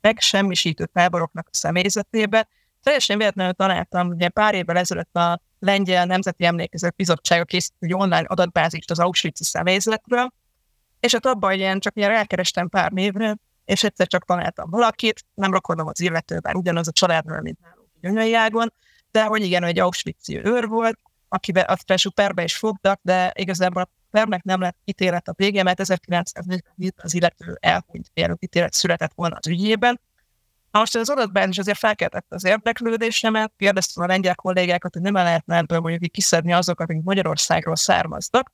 megsemmisítő 0.00 0.86
táboroknak 0.92 1.46
a 1.46 1.54
személyzetébe. 1.56 2.48
Teljesen 2.84 3.18
véletlenül 3.18 3.52
találtam, 3.52 4.08
ugye 4.08 4.28
pár 4.28 4.54
évvel 4.54 4.76
ezelőtt 4.76 5.16
a 5.16 5.40
Lengyel 5.58 6.06
Nemzeti 6.06 6.44
Emlékezet 6.44 6.96
Bizottsága 6.96 7.44
készít 7.44 7.74
egy 7.78 7.94
online 7.94 8.24
adatbázist 8.26 8.90
az 8.90 8.98
Auschwitz 8.98 9.46
személyzetről, 9.46 10.32
és 11.00 11.12
hát 11.12 11.26
abban 11.26 11.52
ilyen 11.52 11.80
csak 11.80 11.96
ilyen 11.96 12.10
elkerestem 12.10 12.68
pár 12.68 12.92
névre, 12.92 13.36
és 13.64 13.84
egyszer 13.84 14.06
csak 14.06 14.24
találtam 14.24 14.70
valakit, 14.70 15.24
nem 15.34 15.52
rakodom 15.52 15.86
az 15.86 16.00
illetőben, 16.00 16.56
ugyanaz 16.56 16.88
a 16.88 16.92
családról, 16.92 17.40
mint 17.40 17.58
nálunk 17.60 17.88
Gyönyöi 18.00 18.34
ágon, 18.34 18.72
de 19.10 19.24
hogy 19.24 19.42
igen, 19.42 19.64
egy 19.64 19.78
auschwitz 19.78 20.28
őr 20.28 20.68
volt, 20.68 20.98
akiben 21.28 21.64
azt 21.68 22.12
perbe 22.14 22.42
is 22.42 22.56
fogtak, 22.56 23.00
de 23.02 23.32
igazából 23.34 23.82
a 23.82 23.88
pernek 24.10 24.42
nem 24.42 24.60
lett 24.60 24.76
ítélet 24.84 25.28
a 25.28 25.34
vége, 25.36 25.62
mert 25.62 25.80
1947 25.80 26.94
az 27.02 27.14
illető 27.14 27.56
elhunyt, 27.60 28.10
mielőtt 28.14 28.42
ítélet 28.42 28.72
született 28.72 29.12
volna 29.14 29.36
az 29.36 29.46
ügyében. 29.46 30.00
Na 30.74 30.80
most 30.80 30.96
az 30.96 31.10
adatban 31.10 31.48
is 31.48 31.58
azért 31.58 31.78
felkeltette 31.78 32.34
az 32.34 32.44
érdeklődésemet, 32.44 33.52
kérdeztem 33.56 34.02
a 34.02 34.06
lengyel 34.06 34.34
kollégákat, 34.34 34.92
hogy 34.92 35.02
nem 35.02 35.14
lehetne 35.14 35.56
ebből 35.56 35.80
mondjuk 35.80 36.12
kiszedni 36.12 36.52
azokat, 36.52 36.90
akik 36.90 37.02
Magyarországról 37.02 37.76
származtak, 37.76 38.52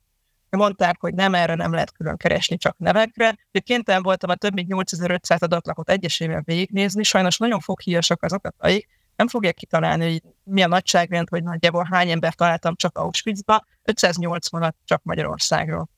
mondták, 0.49 0.95
hogy 0.99 1.13
nem 1.13 1.35
erre 1.35 1.55
nem 1.55 1.73
lehet 1.73 1.91
külön 1.91 2.17
keresni, 2.17 2.57
csak 2.57 2.77
nevekre. 2.77 3.27
Úgyhogy 3.29 3.63
kénytelen 3.63 4.01
voltam 4.01 4.29
a 4.29 4.35
több 4.35 4.53
mint 4.53 4.67
8500 4.67 5.41
adatlapot 5.41 5.89
egyesével 5.89 6.41
végignézni, 6.45 7.03
sajnos 7.03 7.37
nagyon 7.37 7.59
foghíjasak 7.59 8.23
az 8.23 8.33
adataik, 8.33 8.87
nem 9.15 9.27
fogják 9.27 9.55
kitalálni, 9.55 10.11
hogy 10.11 10.21
mi 10.43 10.61
a 10.61 10.67
nagyságrend, 10.67 11.29
hogy 11.29 11.43
nagyjából 11.43 11.87
hány 11.91 12.09
ember 12.09 12.33
találtam 12.33 12.75
csak 12.75 12.97
Auschwitzba, 12.97 13.65
580-at 13.85 14.73
csak 14.85 15.03
Magyarországról. 15.03 15.89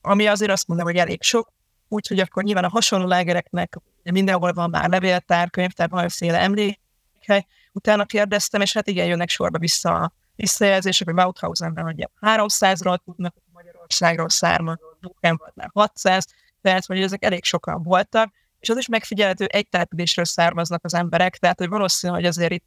Ami 0.00 0.26
azért 0.26 0.50
azt 0.50 0.68
mondom, 0.68 0.86
hogy 0.86 0.96
elég 0.96 1.22
sok, 1.22 1.52
úgyhogy 1.88 2.20
akkor 2.20 2.42
nyilván 2.42 2.64
a 2.64 2.68
hasonló 2.68 3.06
lágereknek 3.06 3.76
mindenhol 4.12 4.52
van 4.52 4.70
már 4.70 4.88
levéltár, 4.88 5.50
könyvtár, 5.50 5.88
valamiféle 5.88 6.38
emlékhely. 6.38 7.46
Utána 7.72 8.04
kérdeztem, 8.04 8.60
és 8.60 8.72
hát 8.72 8.88
igen, 8.88 9.06
jönnek 9.06 9.28
sorba 9.28 9.58
vissza 9.58 9.94
a 9.94 10.12
visszajelzések, 10.36 11.06
hogy 11.06 11.16
Mauthausenben 11.16 11.84
ugye 11.84 12.04
300-ról 12.20 12.98
tudnak, 13.04 13.34
Magyarországról 13.52 14.28
származó, 14.28 14.86
Buchenwaldnál 15.00 15.70
600, 15.72 16.26
tehát 16.62 16.86
hogy 16.86 17.02
ezek 17.02 17.24
elég 17.24 17.44
sokan 17.44 17.82
voltak, 17.82 18.32
és 18.60 18.68
az 18.68 18.76
is 18.76 18.88
megfigyelhető, 18.88 19.44
egy 19.44 19.68
településről 19.68 20.24
származnak 20.24 20.84
az 20.84 20.94
emberek, 20.94 21.36
tehát 21.36 21.58
hogy 21.58 21.68
valószínű, 21.68 22.12
hogy 22.12 22.24
azért 22.24 22.52
itt 22.52 22.64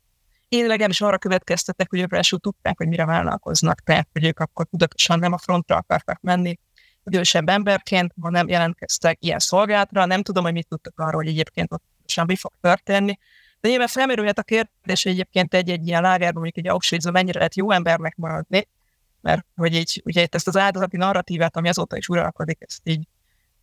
én 0.47 0.67
legalábbis 0.67 1.01
arra 1.01 1.17
következtetek, 1.17 1.89
hogy 1.89 1.99
ők 1.99 2.39
tudták, 2.39 2.77
hogy 2.77 2.88
mire 2.88 3.06
vállalkoznak, 3.06 3.80
tehát 3.80 4.08
hogy 4.13 4.25
ők 4.25 4.39
akkor 4.39 4.65
tudatosan 4.65 5.19
nem 5.19 5.34
a 5.34 5.38
frontra 5.38 5.75
akartak 5.75 6.19
menni, 6.21 6.60
idősebb 7.05 7.49
emberként, 7.49 8.13
hanem 8.21 8.47
jelentkeztek 8.47 9.17
ilyen 9.21 9.39
szolgálatra, 9.39 10.05
nem 10.05 10.21
tudom, 10.21 10.43
hogy 10.43 10.53
mit 10.53 10.67
tudtak 10.67 10.99
arról, 10.99 11.21
hogy 11.21 11.27
egyébként 11.27 11.73
ott 11.73 11.83
mi 12.25 12.35
fog 12.35 12.53
történni, 12.61 13.17
de 13.59 13.69
nyilván 13.69 13.87
felmerülhet 13.87 14.39
a 14.39 14.43
kérdés, 14.43 15.03
hogy 15.03 15.11
egyébként 15.11 15.53
egy-egy 15.53 15.87
ilyen 15.87 16.01
lágerben, 16.01 16.41
mondjuk 16.41 16.57
egy 16.65 16.71
auschwitz 16.71 17.11
mennyire 17.11 17.37
lehet 17.37 17.55
jó 17.55 17.71
embernek 17.71 18.15
maradni, 18.15 18.67
mert 19.21 19.45
hogy 19.55 19.75
így, 19.75 20.01
ugye 20.05 20.21
itt 20.21 20.35
ezt 20.35 20.47
az 20.47 20.57
áldozati 20.57 20.97
narratívát, 20.97 21.57
ami 21.57 21.69
azóta 21.69 21.97
is 21.97 22.07
uralkodik, 22.07 22.57
ezt 22.61 22.81
így, 22.83 23.07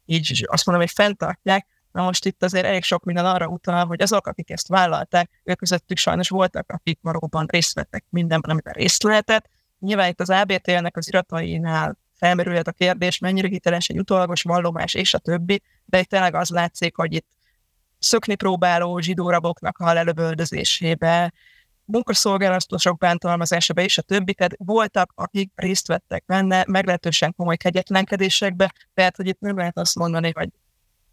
így 0.04 0.46
azt 0.48 0.66
mondom, 0.66 0.84
hogy 0.84 0.94
fenntartják, 0.94 1.66
Na 1.92 2.04
most 2.04 2.24
itt 2.24 2.42
azért 2.42 2.64
elég 2.64 2.82
sok 2.82 3.04
minden 3.04 3.26
arra 3.26 3.46
utal, 3.46 3.86
hogy 3.86 4.02
azok, 4.02 4.26
akik 4.26 4.50
ezt 4.50 4.68
vállalták, 4.68 5.30
ők 5.44 5.58
közöttük 5.58 5.96
sajnos 5.96 6.28
voltak, 6.28 6.70
akik 6.70 6.98
valóban 7.02 7.46
részt 7.46 7.74
vettek 7.74 8.04
mindenben, 8.10 8.50
amiben 8.50 8.72
részt 8.72 9.02
lehetett. 9.02 9.48
Nyilván 9.78 10.08
itt 10.08 10.20
az 10.20 10.30
ABT-nek 10.30 10.96
az 10.96 11.08
iratainál 11.08 11.98
felmerülhet 12.18 12.68
a 12.68 12.72
kérdés, 12.72 13.18
mennyire 13.18 13.48
hiteles 13.48 13.88
egy 13.88 13.98
utolagos 13.98 14.42
vallomás, 14.42 14.94
és 14.94 15.14
a 15.14 15.18
többi, 15.18 15.62
de 15.84 15.98
itt 15.98 16.08
tényleg 16.08 16.34
az 16.34 16.48
látszik, 16.48 16.96
hogy 16.96 17.12
itt 17.12 17.26
szökni 17.98 18.34
próbáló 18.34 18.98
zsidóraboknak 18.98 19.78
a 19.78 19.92
lelövöldözésébe, 19.92 21.32
munkaszolgálatosok 21.84 22.98
bántalmazásába 22.98 23.80
és 23.80 23.98
a 23.98 24.02
többi, 24.02 24.34
tehát 24.34 24.54
voltak, 24.58 25.12
akik 25.14 25.52
részt 25.54 25.86
vettek 25.86 26.24
benne, 26.26 26.64
meglehetősen 26.66 27.34
komoly 27.36 27.56
kegyetlenkedésekbe, 27.56 28.72
tehát 28.94 29.16
hogy 29.16 29.26
itt 29.26 29.40
nem 29.40 29.56
lehet 29.56 29.78
azt 29.78 29.94
mondani, 29.94 30.32
hogy 30.34 30.48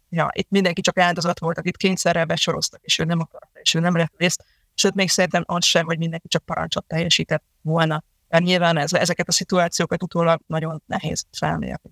ja, 0.08 0.30
itt 0.32 0.50
mindenki 0.50 0.80
csak 0.80 0.98
áldozat 0.98 1.38
volt, 1.38 1.58
akit 1.58 1.76
kényszerrel 1.76 2.24
besoroztak, 2.24 2.80
és 2.82 2.98
ő 2.98 3.04
nem 3.04 3.20
akarta, 3.20 3.58
és 3.60 3.74
ő 3.74 3.80
nem 3.80 3.96
lett 3.96 4.12
részt, 4.16 4.44
sőt, 4.74 4.94
még 4.94 5.10
szerintem 5.10 5.42
az 5.46 5.64
sem, 5.64 5.84
hogy 5.84 5.98
mindenki 5.98 6.28
csak 6.28 6.44
parancsot 6.44 6.84
teljesített 6.84 7.44
volna. 7.62 8.02
Mert 8.28 8.44
nyilván 8.44 8.76
ez, 8.76 8.92
ezeket 8.92 9.28
a 9.28 9.32
szituációkat 9.32 10.02
utólag 10.02 10.40
nagyon 10.46 10.82
nehéz 10.86 11.26
felmérni. 11.38 11.90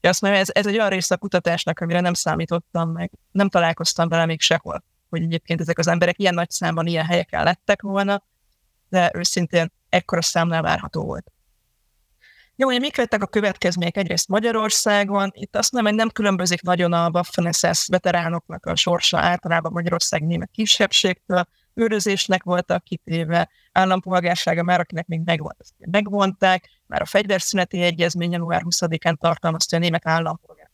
Ja, 0.00 0.08
azt 0.08 0.20
mondom, 0.20 0.40
ez, 0.40 0.48
ez 0.52 0.66
egy 0.66 0.74
olyan 0.74 0.88
része 0.88 1.14
a 1.14 1.18
kutatásnak, 1.18 1.80
amire 1.80 2.00
nem 2.00 2.14
számítottam 2.14 2.90
meg, 2.90 3.10
nem 3.30 3.48
találkoztam 3.48 4.08
vele 4.08 4.26
még 4.26 4.40
sehol, 4.40 4.84
hogy 5.08 5.22
egyébként 5.22 5.60
ezek 5.60 5.78
az 5.78 5.86
emberek 5.86 6.18
ilyen 6.18 6.34
nagy 6.34 6.50
számban 6.50 6.86
ilyen 6.86 7.04
helyeken 7.04 7.44
lettek 7.44 7.82
volna, 7.82 8.22
de 8.88 9.10
őszintén 9.14 9.72
ekkora 9.88 10.22
számnál 10.22 10.62
várható 10.62 11.04
volt. 11.04 11.32
Jó, 12.56 12.68
hogy 12.68 12.80
mik 12.80 12.96
lettek 12.96 13.22
a 13.22 13.26
következmények 13.26 13.96
egyrészt 13.96 14.28
Magyarországon, 14.28 15.30
itt 15.34 15.56
azt 15.56 15.72
mondom, 15.72 15.90
hogy 15.92 16.00
nem 16.00 16.10
különbözik 16.10 16.62
nagyon 16.62 16.92
a 16.92 17.10
waffen 17.12 17.50
veteránoknak 17.86 18.66
a 18.66 18.76
sorsa 18.76 19.18
általában 19.18 19.72
Magyarország 19.72 20.26
német 20.26 20.50
kisebbségtől, 20.52 21.46
őrözésnek 21.74 22.42
voltak 22.42 22.84
kitéve, 22.84 23.48
állampolgársága 23.72 24.62
már, 24.62 24.80
akinek 24.80 25.06
még 25.06 25.20
megvolt, 25.24 25.56
azt 25.58 25.74
megvonták, 25.78 26.70
már 26.86 27.02
a 27.02 27.06
fegyverszüneti 27.06 27.82
egyezmény 27.82 28.32
január 28.32 28.62
20-án 28.64 29.16
tartalmazta 29.16 29.76
a 29.76 29.80
német 29.80 30.06
állampolgárokat 30.06 30.70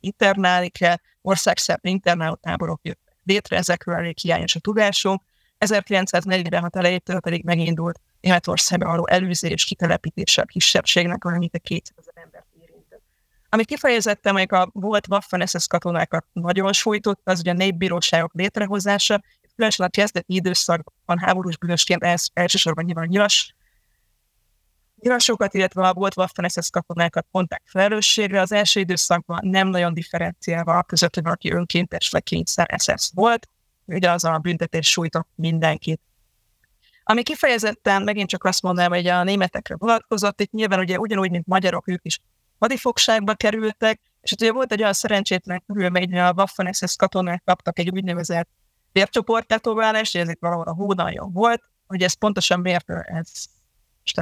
internálni 0.00 0.68
kell, 0.68 0.96
országszerte 1.22 1.88
internáló 1.88 2.34
táborok 2.34 2.80
jöttek 2.82 3.16
létre, 3.24 3.56
ezekről 3.56 3.94
elég 3.94 4.18
hiányos 4.18 4.54
a 4.54 4.60
tudásunk. 4.60 5.22
1946 5.58 6.76
elejétől 6.76 7.20
pedig 7.20 7.44
megindult 7.44 8.00
Németországban 8.20 8.88
való 8.88 9.06
előzés, 9.06 9.64
kitelepítése 9.64 10.42
a 10.42 10.44
kisebbségnek, 10.44 11.24
valamint 11.24 11.54
a 11.54 11.58
200 11.58 11.94
ezer 11.98 12.24
ember 12.24 12.44
érintett. 12.60 13.02
Ami 13.48 13.64
kifejezetten 13.64 14.34
még 14.34 14.52
a 14.52 14.70
volt 14.72 15.08
Waffen 15.08 15.46
SS 15.46 15.66
katonákat 15.66 16.26
nagyon 16.32 16.72
sújtott, 16.72 17.20
az 17.24 17.40
ugye 17.40 17.50
a 17.50 17.54
népbíróságok 17.54 18.32
létrehozása, 18.34 19.22
különösen 19.62 19.86
a 19.86 19.88
kezdeti 19.88 20.34
időszakban 20.34 21.18
háborús 21.18 21.56
bűnösként 21.56 22.02
els, 22.02 22.28
elsősorban 22.32 22.84
nyilván 22.84 23.06
nyilas, 23.06 23.54
nyilasokat, 25.00 25.54
illetve 25.54 25.88
a 25.88 25.94
volt 25.94 26.16
Waffen 26.16 26.48
SS 26.48 26.70
katonákat 26.70 27.26
mondták 27.30 27.62
felelősségre. 27.64 28.40
Az 28.40 28.52
első 28.52 28.80
időszakban 28.80 29.38
nem 29.42 29.68
nagyon 29.68 29.94
differenciálva 29.94 30.78
a 30.78 30.82
között, 30.82 31.14
hogy 31.14 31.22
valaki 31.22 31.52
önkéntes 31.52 32.10
vagy 32.10 32.22
kényszer 32.22 32.74
SS 32.78 33.10
volt. 33.14 33.48
Ugye 33.84 34.10
az 34.10 34.24
a 34.24 34.38
büntetés 34.38 34.90
sújtott 34.90 35.28
mindenkit. 35.34 36.00
Ami 37.04 37.22
kifejezetten 37.22 38.02
megint 38.02 38.28
csak 38.28 38.44
azt 38.44 38.62
mondanám, 38.62 38.90
hogy 38.90 39.06
a 39.06 39.22
németekre 39.22 39.76
vonatkozott, 39.78 40.40
itt 40.40 40.50
nyilván 40.50 40.78
ugye 40.78 40.98
ugyanúgy, 40.98 41.30
mint 41.30 41.46
magyarok, 41.46 41.88
ők 41.88 42.04
is 42.04 42.20
hadifogságba 42.58 43.34
kerültek, 43.34 44.00
és 44.20 44.32
ugye 44.32 44.52
volt 44.52 44.72
egy 44.72 44.80
olyan 44.80 44.92
szerencsétlen 44.92 45.62
körülmény, 45.66 46.18
a 46.18 46.32
Waffen 46.36 46.72
SS 46.72 46.96
katonák 46.96 47.42
kaptak 47.44 47.78
egy 47.78 47.90
úgynevezett 47.90 48.48
tércsoporttetoválást, 48.92 50.16
ez 50.16 50.28
itt 50.28 50.40
valahol 50.40 50.64
a 50.64 50.74
hónaljon 50.74 51.32
volt, 51.32 51.62
hogy 51.86 52.02
ez 52.02 52.12
pontosan 52.12 52.60
miért 52.60 52.90
ez 52.90 53.28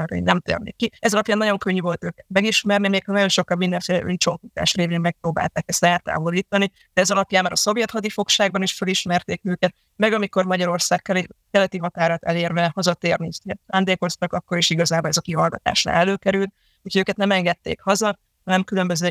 én 0.04 0.22
nem 0.22 0.40
térnék 0.40 0.76
ki. 0.76 0.90
Ez 0.98 1.12
alapján 1.12 1.38
nagyon 1.38 1.58
könnyű 1.58 1.80
volt 1.80 2.04
őket 2.04 2.24
megismerni, 2.28 2.88
még 2.88 3.02
nagyon 3.06 3.28
sokan 3.28 3.56
mindenféle 3.56 4.14
csonkítás 4.16 4.74
révén 4.74 5.00
megpróbálták 5.00 5.64
ezt 5.66 5.84
eltávolítani, 5.84 6.72
de 6.92 7.00
ez 7.00 7.10
alapján 7.10 7.42
már 7.42 7.52
a 7.52 7.56
szovjet 7.56 7.90
hadifogságban 7.90 8.62
is 8.62 8.72
felismerték 8.72 9.40
őket, 9.44 9.74
meg 9.96 10.12
amikor 10.12 10.44
Magyarország 10.44 11.02
keleti 11.50 11.78
határát 11.78 12.22
elérve 12.22 12.70
hazatérni 12.74 13.28
szándékoztak, 13.66 14.32
akkor 14.32 14.58
is 14.58 14.70
igazából 14.70 15.08
ez 15.08 15.16
a 15.16 15.20
kihallgatásnál 15.20 15.94
előkerült, 15.94 16.52
úgyhogy 16.82 17.00
őket 17.00 17.16
nem 17.16 17.30
engedték 17.30 17.80
haza, 17.80 18.18
hanem 18.44 18.64
különböző 18.64 19.08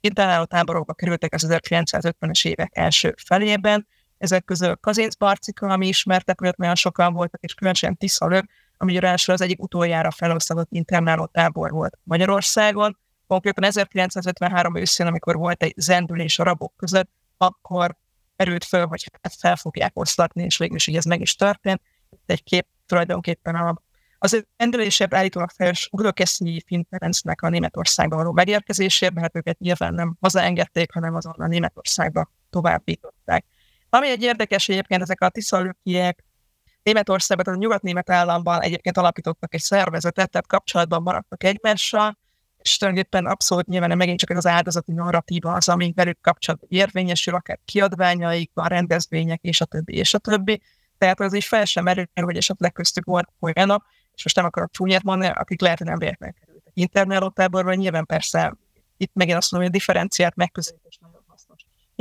internáló 0.00 0.44
táborokba 0.44 0.94
kerültek 0.94 1.34
az 1.34 1.46
1950-es 1.48 2.46
évek 2.46 2.70
első 2.74 3.14
felében, 3.16 3.86
ezek 4.20 4.44
közül 4.44 4.76
Kazinc 4.76 5.14
Barcika, 5.14 5.66
ami 5.66 5.86
ismertek, 5.86 6.40
mert 6.40 6.60
olyan 6.60 6.74
sokan 6.74 7.12
voltak, 7.12 7.42
és 7.42 7.54
különösen 7.54 7.96
Tiszalök, 7.96 8.44
ami 8.76 8.98
ráadásul 8.98 9.34
az 9.34 9.40
egyik 9.40 9.62
utoljára 9.62 10.10
felosztott 10.10 10.68
internáló 10.70 11.26
tábor 11.26 11.70
volt 11.70 11.98
Magyarországon. 12.02 12.98
Konkrétan 13.26 13.64
1953 13.64 14.76
őszén, 14.76 15.06
amikor 15.06 15.36
volt 15.36 15.62
egy 15.62 15.74
zendülés 15.76 16.38
a 16.38 16.42
rabok 16.42 16.72
között, 16.76 17.10
akkor 17.36 17.96
erőt 18.36 18.64
föl, 18.64 18.86
hogy 18.86 19.10
ezt 19.20 19.40
fel 19.40 19.56
fogják 19.56 19.98
oszlatni, 19.98 20.42
és 20.42 20.58
végül 20.58 20.76
is 20.76 20.86
így 20.86 20.96
ez 20.96 21.04
meg 21.04 21.20
is 21.20 21.34
történt. 21.34 21.80
Egy 22.26 22.42
kép 22.42 22.66
tulajdonképpen 22.86 23.54
a, 23.54 23.82
az 24.18 24.44
rendelésebb 24.56 25.14
állítólag 25.14 25.50
feles 25.50 25.88
Grökeszi 25.92 26.62
Finn 26.66 26.82
Ferencnek 26.90 27.42
a 27.42 27.48
Németországba 27.48 28.16
való 28.16 28.32
megérkezésében, 28.32 29.22
hát 29.22 29.36
őket 29.36 29.58
nyilván 29.58 29.94
nem 29.94 30.16
hazaengedték, 30.20 30.92
hanem 30.92 31.14
azon 31.14 31.34
a 31.36 31.46
Németországba 31.46 32.30
továbbították. 32.50 33.44
Ami 33.90 34.10
egy 34.10 34.22
érdekes 34.22 34.68
egyébként, 34.68 35.02
ezek 35.02 35.20
a 35.20 35.28
tiszalőkiek 35.28 36.24
Németországban, 36.82 37.44
tehát 37.44 37.60
a 37.60 37.62
nyugat-német 37.62 38.10
államban 38.10 38.60
egyébként 38.60 38.96
alapítottak 38.96 39.54
egy 39.54 39.60
szervezetet, 39.60 40.30
tehát 40.30 40.46
kapcsolatban 40.46 41.02
maradtak 41.02 41.44
egymással, 41.44 42.18
és 42.58 42.76
tulajdonképpen 42.76 43.26
abszolút 43.26 43.66
nyilván 43.66 43.96
megint 43.96 44.18
csak 44.18 44.30
ez 44.30 44.36
az 44.36 44.46
áldozati 44.46 44.92
narratíva 44.92 45.52
az, 45.52 45.68
ami 45.68 45.92
velük 45.96 46.20
kapcsolatban 46.20 46.68
érvényesül, 46.72 47.34
akár 47.34 47.58
kiadványaik, 47.64 48.50
a 48.54 48.68
rendezvények, 48.68 49.42
és 49.42 49.60
a 49.60 49.64
többi, 49.64 49.96
és 49.96 50.14
a 50.14 50.18
többi. 50.18 50.62
Tehát 50.98 51.20
az 51.20 51.32
is 51.32 51.48
fel 51.48 51.64
sem 51.64 51.84
merül, 51.84 52.06
hogy 52.14 52.36
esetleg 52.36 52.72
köztük 52.72 53.04
volt 53.04 53.28
olyanok, 53.40 53.84
és 54.14 54.22
most 54.22 54.36
nem 54.36 54.44
akarok 54.44 54.70
csúnyát 54.70 55.02
mondani, 55.02 55.32
akik 55.34 55.60
lehet, 55.60 55.78
hogy 55.78 55.86
nem 55.86 55.98
véletlenül 55.98 56.34
kerültek 56.40 56.72
internálótáborban, 56.74 57.74
nyilván 57.74 58.06
persze 58.06 58.56
itt 58.96 59.10
megint 59.14 59.36
azt 59.36 59.50
mondom, 59.50 59.70
hogy 59.70 59.78
a 59.78 59.84
differenciált 59.84 60.36
megközelítés 60.36 60.98
nagyon. 61.00 61.19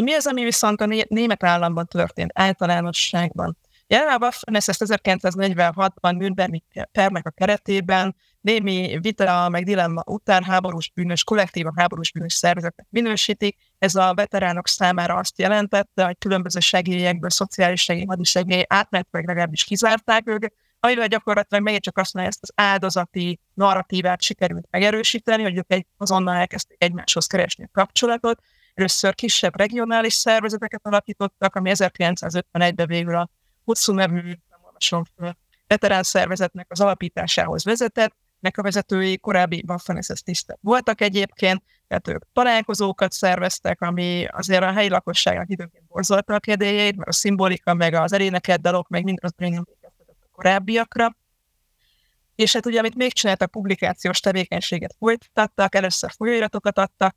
Mi 0.01 0.13
az, 0.13 0.27
ami 0.27 0.43
viszont 0.43 0.81
a 0.81 0.85
német 1.07 1.43
államban 1.43 1.85
történt 1.85 2.31
általánosságban? 2.33 3.57
Jelenleg 3.87 4.23
a 4.23 4.31
ezt 4.41 4.83
1946-ban 4.85 6.17
Nürnbergi 6.17 6.63
pernek 6.91 7.25
a 7.25 7.29
keretében 7.29 8.15
némi 8.41 8.97
vita 9.01 9.49
meg 9.49 9.63
dilemma 9.63 10.03
után 10.05 10.43
háborús 10.43 10.91
bűnös, 10.95 11.23
kollektívan 11.23 11.73
háborús 11.75 12.11
bűnös 12.11 12.33
szervezetnek 12.33 12.87
minősítik. 12.89 13.57
Ez 13.79 13.95
a 13.95 14.13
veteránok 14.13 14.67
számára 14.67 15.15
azt 15.15 15.39
jelentette, 15.39 16.05
hogy 16.05 16.17
különböző 16.19 16.59
segélyekből, 16.59 17.29
szociális 17.29 17.81
segély, 17.81 18.05
hadisegély 18.05 18.63
átmenetleg 18.67 19.27
legalábbis 19.27 19.63
kizárták 19.63 20.27
őket, 20.29 20.53
amivel 20.79 21.07
gyakorlatilag 21.07 21.63
megint 21.63 21.83
csak 21.83 21.97
azt 21.97 22.13
mondja, 22.13 22.31
ezt 22.31 22.43
az 22.43 22.51
áldozati 22.55 23.39
narratívát 23.53 24.21
sikerült 24.21 24.67
megerősíteni, 24.69 25.43
hogy 25.43 25.57
ők 25.57 25.71
egy, 25.71 25.85
azonnal 25.97 26.35
elkezdték 26.35 26.83
egymáshoz 26.83 27.27
keresni 27.27 27.63
a 27.63 27.69
kapcsolatot. 27.71 28.41
Először 28.79 29.15
kisebb 29.15 29.57
regionális 29.57 30.13
szervezeteket 30.13 30.79
alapítottak, 30.83 31.55
ami 31.55 31.71
1951-ben 31.73 32.87
végül 32.87 33.15
a 33.15 33.29
hosszú 33.65 33.93
nevű, 33.93 34.21
nem 34.21 34.59
olvasom 34.63 35.03
fel, 35.17 35.37
veterán 35.67 36.03
szervezetnek 36.03 36.65
az 36.69 36.79
alapításához 36.79 37.63
vezetett, 37.63 38.15
nek 38.39 38.57
a 38.57 38.61
vezetői 38.61 39.17
korábbi 39.17 39.63
waffen 39.67 40.01
tisztek 40.23 40.57
voltak 40.61 41.01
egyébként, 41.01 41.63
tehát 41.87 42.07
ők 42.07 42.23
találkozókat 42.33 43.11
szerveztek, 43.11 43.81
ami 43.81 44.25
azért 44.25 44.63
a 44.63 44.71
helyi 44.71 44.89
lakosságnak 44.89 45.49
időnként 45.49 45.87
borzolta 45.87 46.33
a 46.33 46.39
kedélyeit, 46.39 46.95
mert 46.95 47.09
a 47.09 47.13
szimbolika, 47.13 47.73
meg 47.73 47.93
az 47.93 48.13
eréneket, 48.13 48.61
dalok, 48.61 48.87
meg 48.87 49.03
mind 49.03 49.17
az 49.21 49.33
emlékeztetett 49.37 50.17
a 50.21 50.29
korábbiakra. 50.31 51.15
És 52.35 52.53
hát 52.53 52.65
ugye, 52.65 52.79
amit 52.79 52.95
még 52.95 53.13
csináltak, 53.13 53.51
publikációs 53.51 54.19
tevékenységet 54.19 54.95
folytattak, 54.99 55.75
először 55.75 56.11
folyóiratokat 56.11 56.77
adtak 56.77 57.15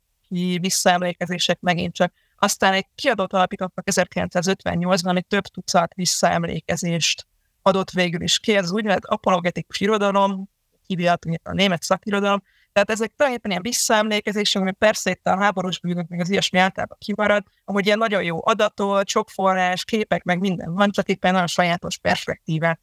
visszaemlékezések 0.59 1.59
megint 1.59 1.93
csak. 1.93 2.13
Aztán 2.37 2.73
egy 2.73 2.85
kiadót 2.95 3.33
alapítottak 3.33 3.85
1958-ban, 3.91 5.05
ami 5.05 5.21
több 5.21 5.43
tucat 5.43 5.93
visszaemlékezést 5.93 7.27
adott 7.61 7.91
végül 7.91 8.21
is 8.21 8.39
ki, 8.39 8.55
ez 8.55 8.71
úgynevezett 8.71 9.05
apologetikus 9.05 9.79
irodalom, 9.79 10.49
hívják 10.85 11.19
a 11.43 11.53
német 11.53 11.83
szakirodalom, 11.83 12.43
tehát 12.73 12.89
ezek 12.89 13.13
tulajdonképpen 13.15 13.51
ilyen 13.51 13.61
visszaemlékezések, 13.61 14.61
ami 14.61 14.71
persze 14.71 15.09
itt 15.09 15.27
a 15.27 15.37
háborús 15.37 15.79
bűnök, 15.79 16.07
meg 16.07 16.19
az 16.19 16.29
ilyesmi 16.29 16.59
általában 16.59 16.97
kimarad, 16.99 17.43
amúgy 17.65 17.85
ilyen 17.85 17.97
nagyon 17.97 18.23
jó 18.23 18.39
adatot, 18.43 19.07
sok 19.07 19.29
forrás, 19.29 19.85
képek, 19.85 20.23
meg 20.23 20.39
minden 20.39 20.73
van, 20.73 20.89
csak 20.89 21.09
éppen 21.09 21.31
nagyon 21.31 21.47
sajátos 21.47 21.97
perspektívát 21.97 22.79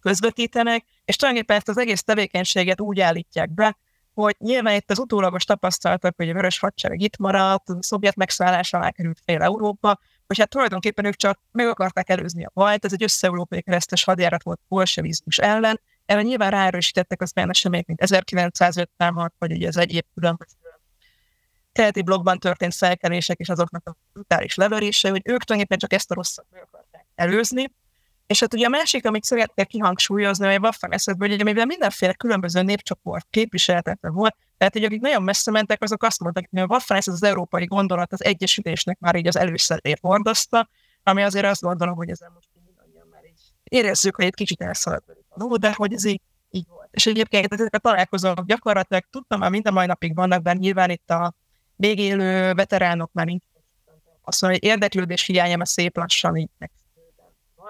közvetítenek, 0.00 0.84
és 1.04 1.16
tulajdonképpen 1.16 1.56
ezt 1.56 1.68
az 1.68 1.78
egész 1.78 2.02
tevékenységet 2.02 2.80
úgy 2.80 3.00
állítják 3.00 3.50
be, 3.50 3.76
hogy 4.22 4.36
nyilván 4.38 4.74
itt 4.74 4.90
az 4.90 4.98
utólagos 4.98 5.44
tapasztalatok, 5.44 6.14
hogy 6.16 6.28
a 6.28 6.32
Vörös 6.32 6.58
Hadsereg 6.58 7.00
itt 7.00 7.16
maradt, 7.16 7.68
a 7.68 7.76
szovjet 7.80 8.16
megszállás 8.16 8.72
alá 8.72 8.90
került 8.90 9.20
fél 9.24 9.42
Európa, 9.42 9.98
hogy 10.26 10.38
hát 10.38 10.48
tulajdonképpen 10.48 11.04
ők 11.04 11.14
csak 11.14 11.40
meg 11.52 11.66
akarták 11.66 12.08
előzni 12.08 12.44
a 12.44 12.50
bajt, 12.54 12.84
ez 12.84 12.92
egy 12.92 13.02
össze-európai 13.02 13.62
keresztes 13.62 14.04
hadjárat 14.04 14.42
volt 14.42 14.60
bolsevizmus 14.68 15.38
ellen, 15.38 15.80
erre 16.06 16.22
nyilván 16.22 16.50
ráerősítettek 16.50 17.22
az 17.22 17.32
benne 17.32 17.50
események, 17.50 17.86
mint 17.86 18.00
1956, 18.00 19.32
vagy 19.38 19.52
ugye 19.52 19.68
az 19.68 19.76
egyéb 19.76 20.04
különböző 20.14 20.54
keleti 21.72 22.02
blogban 22.02 22.38
történt 22.38 22.74
felkelések 22.74 23.38
és 23.38 23.48
azoknak 23.48 23.88
a 23.88 23.96
brutális 24.12 24.54
leverése, 24.54 25.10
hogy 25.10 25.22
ők 25.24 25.44
tulajdonképpen 25.44 25.78
csak 25.78 25.92
ezt 25.92 26.10
a 26.10 26.14
rosszat 26.14 26.46
meg 26.50 26.62
akarták 26.62 27.06
előzni, 27.14 27.72
és 28.30 28.40
hát 28.40 28.54
ugye 28.54 28.66
a 28.66 28.68
másik, 28.68 29.06
amit 29.06 29.24
szeretnék 29.24 29.66
kihangsúlyozni, 29.66 30.46
hogy 30.46 30.58
Waffen 30.60 30.92
eszedből, 30.92 31.28
hogy 31.28 31.44
mivel 31.44 31.64
mindenféle 31.64 32.12
különböző 32.12 32.62
népcsoport 32.62 33.26
képviseletetve 33.30 34.10
volt, 34.10 34.36
tehát 34.58 34.72
hogy 34.72 34.84
akik 34.84 35.00
nagyon 35.00 35.22
messze 35.22 35.50
mentek, 35.50 35.82
azok 35.82 36.02
azt 36.02 36.20
mondták, 36.20 36.48
hogy 36.50 36.60
a 36.60 36.66
Waffen 36.66 36.96
ez 36.96 37.08
az 37.08 37.22
európai 37.22 37.64
gondolat 37.64 38.12
az 38.12 38.24
egyesülésnek 38.24 38.98
már 38.98 39.16
így 39.16 39.26
az 39.26 39.36
előszerét 39.36 39.98
hordozta, 40.00 40.68
ami 41.02 41.22
azért 41.22 41.44
azt 41.44 41.60
gondolom, 41.60 41.94
hogy 41.94 42.10
ezen 42.10 42.30
most 42.34 42.48
mindannyian 42.64 43.06
már 43.10 43.24
így 43.24 43.40
érezzük, 43.64 44.16
hogy 44.16 44.24
egy 44.24 44.34
kicsit 44.34 44.62
elszaladt 44.62 45.04
a 45.28 45.58
de 45.58 45.72
hogy 45.74 45.92
ez 45.92 46.04
így, 46.04 46.20
így 46.50 46.66
volt. 46.68 46.88
És 46.90 47.06
egyébként 47.06 47.52
ezek 47.52 47.74
a 47.74 47.78
találkozók 47.78 48.44
gyakorlatilag 48.44 49.04
tudtam, 49.10 49.38
már 49.38 49.50
mind 49.50 49.66
a 49.66 49.70
mai 49.70 49.86
napig 49.86 50.14
vannak, 50.14 50.42
de 50.42 50.52
nyilván 50.52 50.90
itt 50.90 51.10
a 51.10 51.34
még 51.76 51.98
élő 51.98 52.52
veteránok 52.52 53.12
már 53.12 53.26
nincs. 53.26 53.42
Azt 54.22 54.40
mondom, 54.40 54.60
hogy 54.60 54.70
érdeklődés 54.70 55.22
hiánya, 55.22 55.56
mert 55.56 55.70
szép 55.70 55.96
lassan 55.96 56.36
így 56.36 56.50
meg 56.58 56.70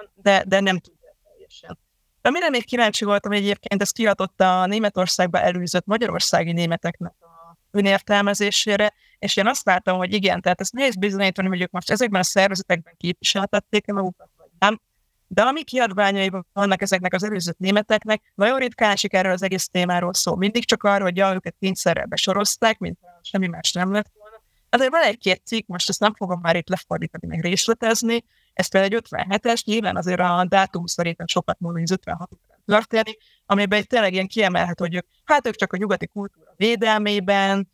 van, 0.01 0.13
de, 0.23 0.45
de 0.47 0.61
nem 0.61 0.79
tudja 0.79 1.17
teljesen. 1.23 1.79
Amire 2.23 2.51
még 2.51 2.65
kíváncsi 2.65 3.05
voltam, 3.05 3.33
hogy 3.33 3.41
egyébként 3.41 3.83
ez 3.83 3.91
kiadott 3.91 4.41
a 4.41 4.67
Németországba 4.67 5.41
előzött 5.41 5.87
magyarországi 5.87 6.53
németeknek 6.53 7.15
a 7.21 7.57
önértelmezésére, 7.71 8.93
és 9.19 9.37
én 9.37 9.47
azt 9.47 9.65
láttam, 9.65 9.97
hogy 9.97 10.15
igen, 10.15 10.41
tehát 10.41 10.61
ezt 10.61 10.73
nehéz 10.73 10.97
bizonyítani, 10.97 11.49
hogy 11.49 11.61
ők 11.61 11.71
most 11.71 11.91
ezekben 11.91 12.21
a 12.21 12.25
szervezetekben 12.25 12.95
képviseltették 12.97 13.87
magukat, 13.87 14.29
vagy 14.37 14.49
nem, 14.59 14.81
de 15.27 15.43
ami 15.43 15.65
kiadványaiban 15.65 16.47
vannak 16.53 16.83
ezeknek 16.83 17.15
az 17.15 17.25
előzött 17.25 17.59
németeknek, 17.59 18.33
nagyon 18.35 18.59
ritkán 18.59 18.91
esik 18.91 19.13
erről 19.13 19.33
az 19.33 19.43
egész 19.43 19.69
témáról 19.69 20.15
szó. 20.15 20.35
Mindig 20.35 20.65
csak 20.65 20.83
arról, 20.83 21.07
hogy 21.07 21.17
ja, 21.17 21.35
őket 21.35 21.55
kényszerrel 21.61 22.07
besorozták, 22.07 22.79
mint 22.79 22.99
semmi 23.23 23.47
más 23.47 23.73
nem 23.73 23.93
lett 23.93 24.11
volna. 24.15 24.43
Azért 24.71 24.91
van 24.91 25.03
egy-két 25.03 25.43
cikk, 25.47 25.67
most 25.67 25.89
ezt 25.89 26.01
nem 26.01 26.15
fogom 26.15 26.41
már 26.41 26.57
itt 26.57 26.69
lefordítani, 26.69 27.27
meg 27.27 27.41
részletezni, 27.41 28.25
ez 28.53 28.69
például 28.69 28.95
egy 28.95 29.03
57-es, 29.11 29.65
nyilván 29.65 29.97
azért 29.97 30.21
a 30.21 30.47
dátum 30.49 30.87
szerintem 30.87 31.27
sokat 31.27 31.61
múlva, 31.61 31.81
az 31.81 31.91
56 31.91 32.31
történik, 32.67 33.19
amiben 33.47 33.87
tényleg 33.87 34.13
ilyen 34.13 34.27
kiemelhető, 34.27 34.85
hogy 34.85 34.95
ők, 34.95 35.07
hát 35.25 35.47
ők 35.47 35.55
csak 35.55 35.73
a 35.73 35.77
nyugati 35.77 36.07
kultúra 36.07 36.53
védelmében, 36.57 37.69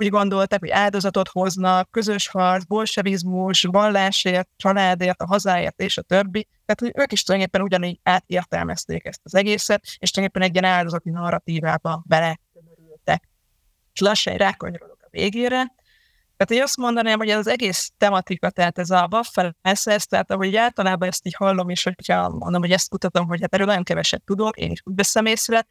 úgy 0.00 0.08
gondolták, 0.08 0.60
hogy 0.60 0.70
áldozatot 0.70 1.28
hoznak, 1.28 1.90
közös 1.90 2.28
harc, 2.28 2.64
bolsevizmus, 2.64 3.62
vallásért, 3.62 4.48
családért, 4.56 5.20
a 5.20 5.26
hazáért 5.26 5.80
és 5.80 5.98
a 5.98 6.02
többi. 6.02 6.48
Tehát, 6.66 6.80
hogy 6.80 7.02
ők 7.02 7.12
is 7.12 7.22
tulajdonképpen 7.22 7.66
ugyanígy 7.66 8.00
átértelmezték 8.02 9.06
ezt 9.06 9.20
az 9.22 9.34
egészet, 9.34 9.82
és 9.98 10.10
tulajdonképpen 10.10 10.48
egy 10.48 10.62
ilyen 10.62 10.76
áldozati 10.76 11.10
narratívába 11.10 12.02
beletömörültek. 12.06 13.28
És 13.92 14.00
lassan 14.00 14.36
rákanyarodok 14.36 15.02
a 15.02 15.08
végére. 15.10 15.74
Tehát 16.38 16.62
én 16.62 16.62
azt 16.62 16.76
mondanám, 16.76 17.18
hogy 17.18 17.28
ez 17.28 17.38
az 17.38 17.46
egész 17.46 17.90
tematika, 17.96 18.50
tehát 18.50 18.78
ez 18.78 18.90
a 18.90 19.08
Waffel 19.10 19.56
SS, 19.74 20.06
tehát 20.06 20.30
ahogy 20.30 20.56
általában 20.56 21.08
ezt 21.08 21.26
így 21.26 21.34
hallom, 21.34 21.68
és 21.68 21.82
hogyha 21.82 22.28
mondom, 22.28 22.60
hogy 22.60 22.72
ezt 22.72 22.88
kutatom, 22.88 23.26
hogy 23.26 23.40
hát 23.40 23.54
erről 23.54 23.66
nagyon 23.66 23.82
keveset 23.82 24.22
tudok, 24.22 24.56
én 24.56 24.70
is 24.70 24.80
úgy 24.84 24.94
veszem 24.94 25.26
észre, 25.26 25.66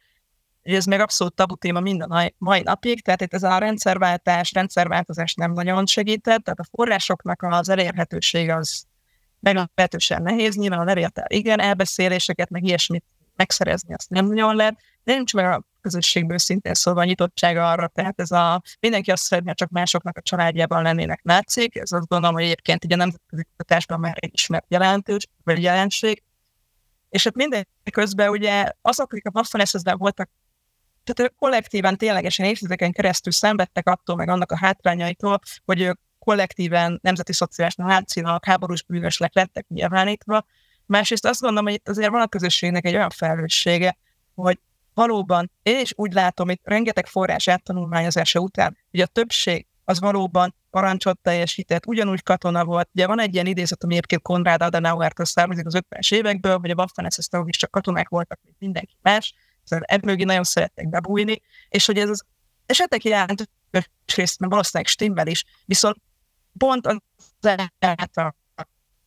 hogy 0.62 0.74
ez 0.74 0.84
még 0.84 1.00
abszolút 1.00 1.34
tabu 1.34 1.56
téma 1.56 1.80
minden 1.80 2.10
a 2.10 2.30
mai 2.38 2.62
napig, 2.62 3.02
tehát 3.02 3.20
itt 3.20 3.34
ez 3.34 3.42
a 3.42 3.58
rendszerváltás, 3.58 4.52
rendszerváltozás 4.52 5.34
nem 5.34 5.52
nagyon 5.52 5.86
segített, 5.86 6.44
tehát 6.44 6.60
a 6.60 6.68
forrásoknak 6.70 7.42
az 7.42 7.68
elérhetőség 7.68 8.50
az 8.50 8.84
meglehetősen 9.40 10.22
nehéz, 10.22 10.56
nyilván 10.56 10.78
a 10.78 10.84
levéltel 10.84 11.26
igen, 11.28 11.60
elbeszéléseket, 11.60 12.50
meg 12.50 12.64
ilyesmit 12.64 13.04
megszerezni, 13.36 13.94
azt 13.94 14.10
nem 14.10 14.26
nagyon 14.26 14.56
lehet, 14.56 14.78
de 15.04 15.14
nincs 15.14 15.34
meg 15.34 15.44
a 15.44 15.64
közösségből 15.80 16.38
szintén 16.38 16.74
szólva 16.74 17.04
nyitottsága 17.04 17.70
arra, 17.70 17.88
tehát 17.88 18.20
ez 18.20 18.30
a 18.30 18.62
mindenki 18.80 19.10
azt 19.10 19.22
szeretné, 19.22 19.52
csak 19.54 19.70
másoknak 19.70 20.16
a 20.16 20.22
családjában 20.22 20.82
lennének 20.82 21.22
nácik, 21.22 21.76
ez 21.76 21.92
azt 21.92 22.06
gondolom, 22.06 22.34
hogy 22.34 22.44
egyébként 22.44 22.84
így 22.84 22.92
a 22.92 22.96
nemzetközi 22.96 23.44
kutatásban 23.44 24.00
már 24.00 24.16
egy 24.20 24.30
ismert 24.32 24.66
jelentős, 24.68 25.26
vagy 25.44 25.62
jelenség, 25.62 26.22
és 27.08 27.24
hát 27.24 27.34
minden 27.34 27.68
közben 27.92 28.28
ugye 28.28 28.72
azok, 28.82 29.12
akik 29.12 29.26
a 29.26 29.30
waffen 29.34 29.96
voltak, 29.96 30.30
tehát 31.04 31.30
ők 31.30 31.38
kollektíven 31.38 31.96
ténylegesen 31.96 32.46
évtizedeken 32.46 32.92
keresztül 32.92 33.32
szenvedtek 33.32 33.88
attól, 33.88 34.16
meg 34.16 34.28
annak 34.28 34.52
a 34.52 34.56
hátrányaitól, 34.56 35.40
hogy 35.64 35.80
ők 35.80 36.00
kollektíven 36.18 36.98
nemzeti 37.02 37.32
szociális 37.32 37.74
nácinak, 37.74 38.44
háborús 38.44 38.82
bűnösnek 38.82 39.34
lettek 39.34 39.66
nyilvánítva. 39.68 40.44
Másrészt 40.86 41.26
azt 41.26 41.40
gondolom, 41.40 41.64
hogy 41.64 41.74
itt 41.74 41.88
azért 41.88 42.10
van 42.10 42.20
a 42.20 42.26
közösségnek 42.26 42.84
egy 42.84 42.94
olyan 42.94 43.10
felelőssége, 43.10 43.96
hogy 44.34 44.58
valóban, 44.98 45.50
én 45.62 45.80
is 45.80 45.92
úgy 45.96 46.12
látom, 46.12 46.46
hogy 46.46 46.60
rengeteg 46.62 47.06
forrás 47.06 47.48
áttanulmányozása 47.48 48.40
után, 48.40 48.76
hogy 48.90 49.00
a 49.00 49.06
többség 49.06 49.66
az 49.84 50.00
valóban 50.00 50.54
parancsot 50.70 51.18
teljesített, 51.18 51.86
ugyanúgy 51.86 52.22
katona 52.22 52.64
volt. 52.64 52.88
Ugye 52.94 53.06
van 53.06 53.20
egy 53.20 53.34
ilyen 53.34 53.46
idézet, 53.46 53.84
ami 53.84 53.92
egyébként 53.92 54.22
Konrad 54.22 54.62
Adenauer-től 54.62 55.26
származik 55.26 55.66
az 55.66 55.78
50-es 55.88 56.14
évekből, 56.14 56.58
hogy 56.58 56.70
a 56.70 56.74
waffen 56.74 57.10
ss 57.10 57.28
is 57.44 57.56
csak 57.56 57.70
katonák 57.70 58.08
voltak, 58.08 58.40
mint 58.42 58.56
mindenki 58.58 58.96
más, 59.02 59.34
szóval 59.64 59.84
ebből 59.88 60.14
nagyon 60.14 60.44
szerettek 60.44 60.88
bebújni, 60.88 61.42
és 61.68 61.86
hogy 61.86 61.98
ez 61.98 62.08
az 62.08 62.24
esetek 62.66 63.04
jelentős 63.04 63.46
részben 64.14 64.48
valószínűleg 64.48 64.90
stimmel 64.90 65.26
is, 65.26 65.44
viszont 65.64 65.96
pont 66.58 66.86
az 66.86 66.98
által 67.78 68.36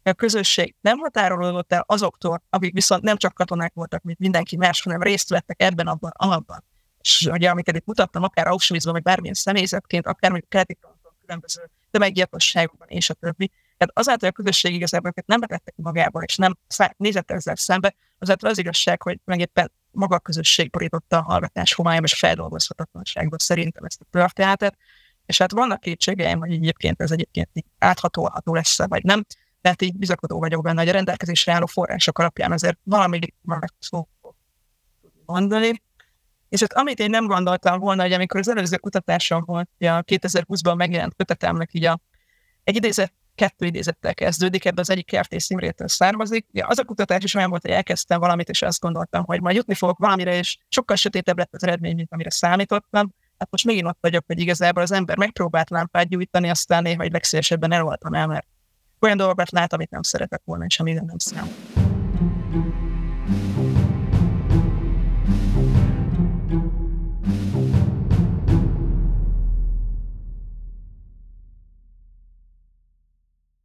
a 0.04 0.14
közösség 0.14 0.76
nem 0.82 0.97
határolódott 0.97 1.74
el 1.74 1.84
azoktól, 1.88 2.43
akik 2.49 2.74
viszont 2.74 3.04
nem 3.04 3.18
csak 3.18 3.34
katonák 3.34 3.74
voltak, 3.74 4.04
mint 4.04 4.20
mindenki 4.20 4.58
más, 4.58 4.82
hanem 4.82 5.02
részt 5.02 5.30
vettek 5.30 5.62
ebben, 5.62 5.88
abban, 5.88 6.12
abban. 6.16 6.64
És 7.02 7.30
ugye, 7.32 7.49
amiket 7.49 7.76
itt 7.76 7.86
mutattam, 7.86 8.24
akár 8.24 8.47
Auschwitzban, 8.47 8.93
vagy 8.93 9.04
bármilyen 9.04 9.34
személyzetként, 9.34 10.08
akár 10.08 10.30
mondjuk 10.32 10.52
keleti 10.52 10.78
különböző 11.22 11.70
tömeggyilkosságokban, 11.91 12.88
és 12.88 13.10
a 13.10 13.14
többi. 13.14 13.47
Tehát 13.78 13.97
azáltal, 13.97 14.30
hogy 14.30 14.38
a 14.39 14.43
közösség 14.43 14.74
igazából 14.74 15.10
őket 15.10 15.28
nem 15.28 15.39
vetettek 15.39 15.74
magából, 15.78 16.24
és 16.24 16.36
nem 16.36 16.58
nézett 16.97 17.32
ezzel 17.32 17.56
szembe, 17.56 17.95
azáltal 18.20 18.49
az 18.49 18.58
igazság, 18.58 19.02
hogy 19.02 19.20
meg 19.26 19.39
éppen 19.39 19.72
maga 19.91 20.16
a 20.16 20.20
közösség 20.20 20.70
borította 20.70 21.18
a 21.18 21.22
hallgatás 21.22 21.74
homályom 21.74 22.04
és 22.04 22.14
feldolgozhatatlanságban 22.14 23.38
szerintem 23.38 23.84
ezt 23.84 24.02
a 24.02 24.06
történetet. 24.10 24.78
És 25.26 25.38
hát 25.38 25.52
vannak 25.52 25.80
kétségeim, 25.80 26.39
hogy 26.39 26.52
egyébként 26.52 27.02
ez 27.02 27.12
egyébként 27.12 27.49
áthatolható 27.80 28.54
lesz 28.54 28.88
vagy 28.88 29.04
nem 29.04 29.26
tehát 29.62 29.82
így 29.82 29.97
bizakodó 29.97 30.39
vagyok 30.39 30.64
benne, 30.64 30.80
hogy 30.80 30.89
a 30.89 30.93
rendelkezésre 30.93 31.53
álló 31.53 31.66
források 31.66 32.20
alapján 32.20 32.51
azért 32.51 32.78
valami 32.84 33.20
meg 33.41 33.70
szó 33.80 34.07
mondani. 35.26 35.82
És 36.49 36.59
hát 36.59 36.74
amit 36.74 36.99
én 36.99 37.09
nem 37.09 37.26
gondoltam 37.26 37.80
volna, 37.80 38.01
hogy 38.01 38.14
amikor 38.14 38.39
az 38.39 38.49
előző 38.49 38.78
kutatásom 38.78 39.43
volt, 39.45 39.70
a 39.80 39.84
2020-ban 39.84 40.76
megjelent 40.76 41.16
kötetemnek 41.16 41.70
így 41.74 41.86
a, 41.86 41.99
egy 42.64 42.76
idézet, 42.76 43.14
kettő 43.36 43.66
idézettel 43.66 44.14
kezdődik, 44.14 44.66
ebben 44.66 44.80
az 44.80 44.89
egyik 44.89 45.05
Kertész 45.05 45.49
Imrétől 45.49 45.88
származik. 45.88 46.45
Ja, 46.51 46.68
az 46.68 46.80
a 46.80 46.84
kutatás 46.84 47.24
is 47.24 47.36
olyan 47.36 47.49
volt, 47.49 47.62
hogy 47.62 47.72
elkezdtem 47.72 48.20
valamit, 48.20 48.49
és 48.49 48.62
azt 48.62 48.80
gondoltam, 48.80 49.24
hogy 49.24 49.41
majd 49.41 49.55
jutni 49.55 49.74
fogok 49.74 49.97
valamire, 49.97 50.38
és 50.38 50.57
sokkal 50.68 50.95
sötétebb 50.95 51.38
lett 51.38 51.53
az 51.53 51.64
eredmény, 51.64 51.95
mint 51.95 52.12
amire 52.12 52.30
számítottam. 52.30 53.14
Hát 53.38 53.51
most 53.51 53.66
megint 53.66 53.88
ott 53.88 53.97
vagyok, 54.01 54.24
hogy 54.28 54.39
igazából 54.39 54.82
az 54.82 54.91
ember 54.91 55.18
megpróbált 55.18 55.70
lámpát 55.70 56.07
gyújtani, 56.07 56.49
aztán 56.49 56.84
néha 56.84 57.03
egy 57.03 57.12
legszélesebben 57.12 57.72
eloltam 57.72 58.14
el, 58.14 58.28
mert 58.28 58.47
olyan 59.02 59.18
dolgokat 59.18 59.52
lát, 59.52 59.74
amit 59.74 59.89
nem 59.89 60.02
szeretek 60.02 60.41
volna, 60.45 60.66
és 60.66 60.80
amire 60.80 61.02
nem 61.02 61.18
számít. 61.18 61.81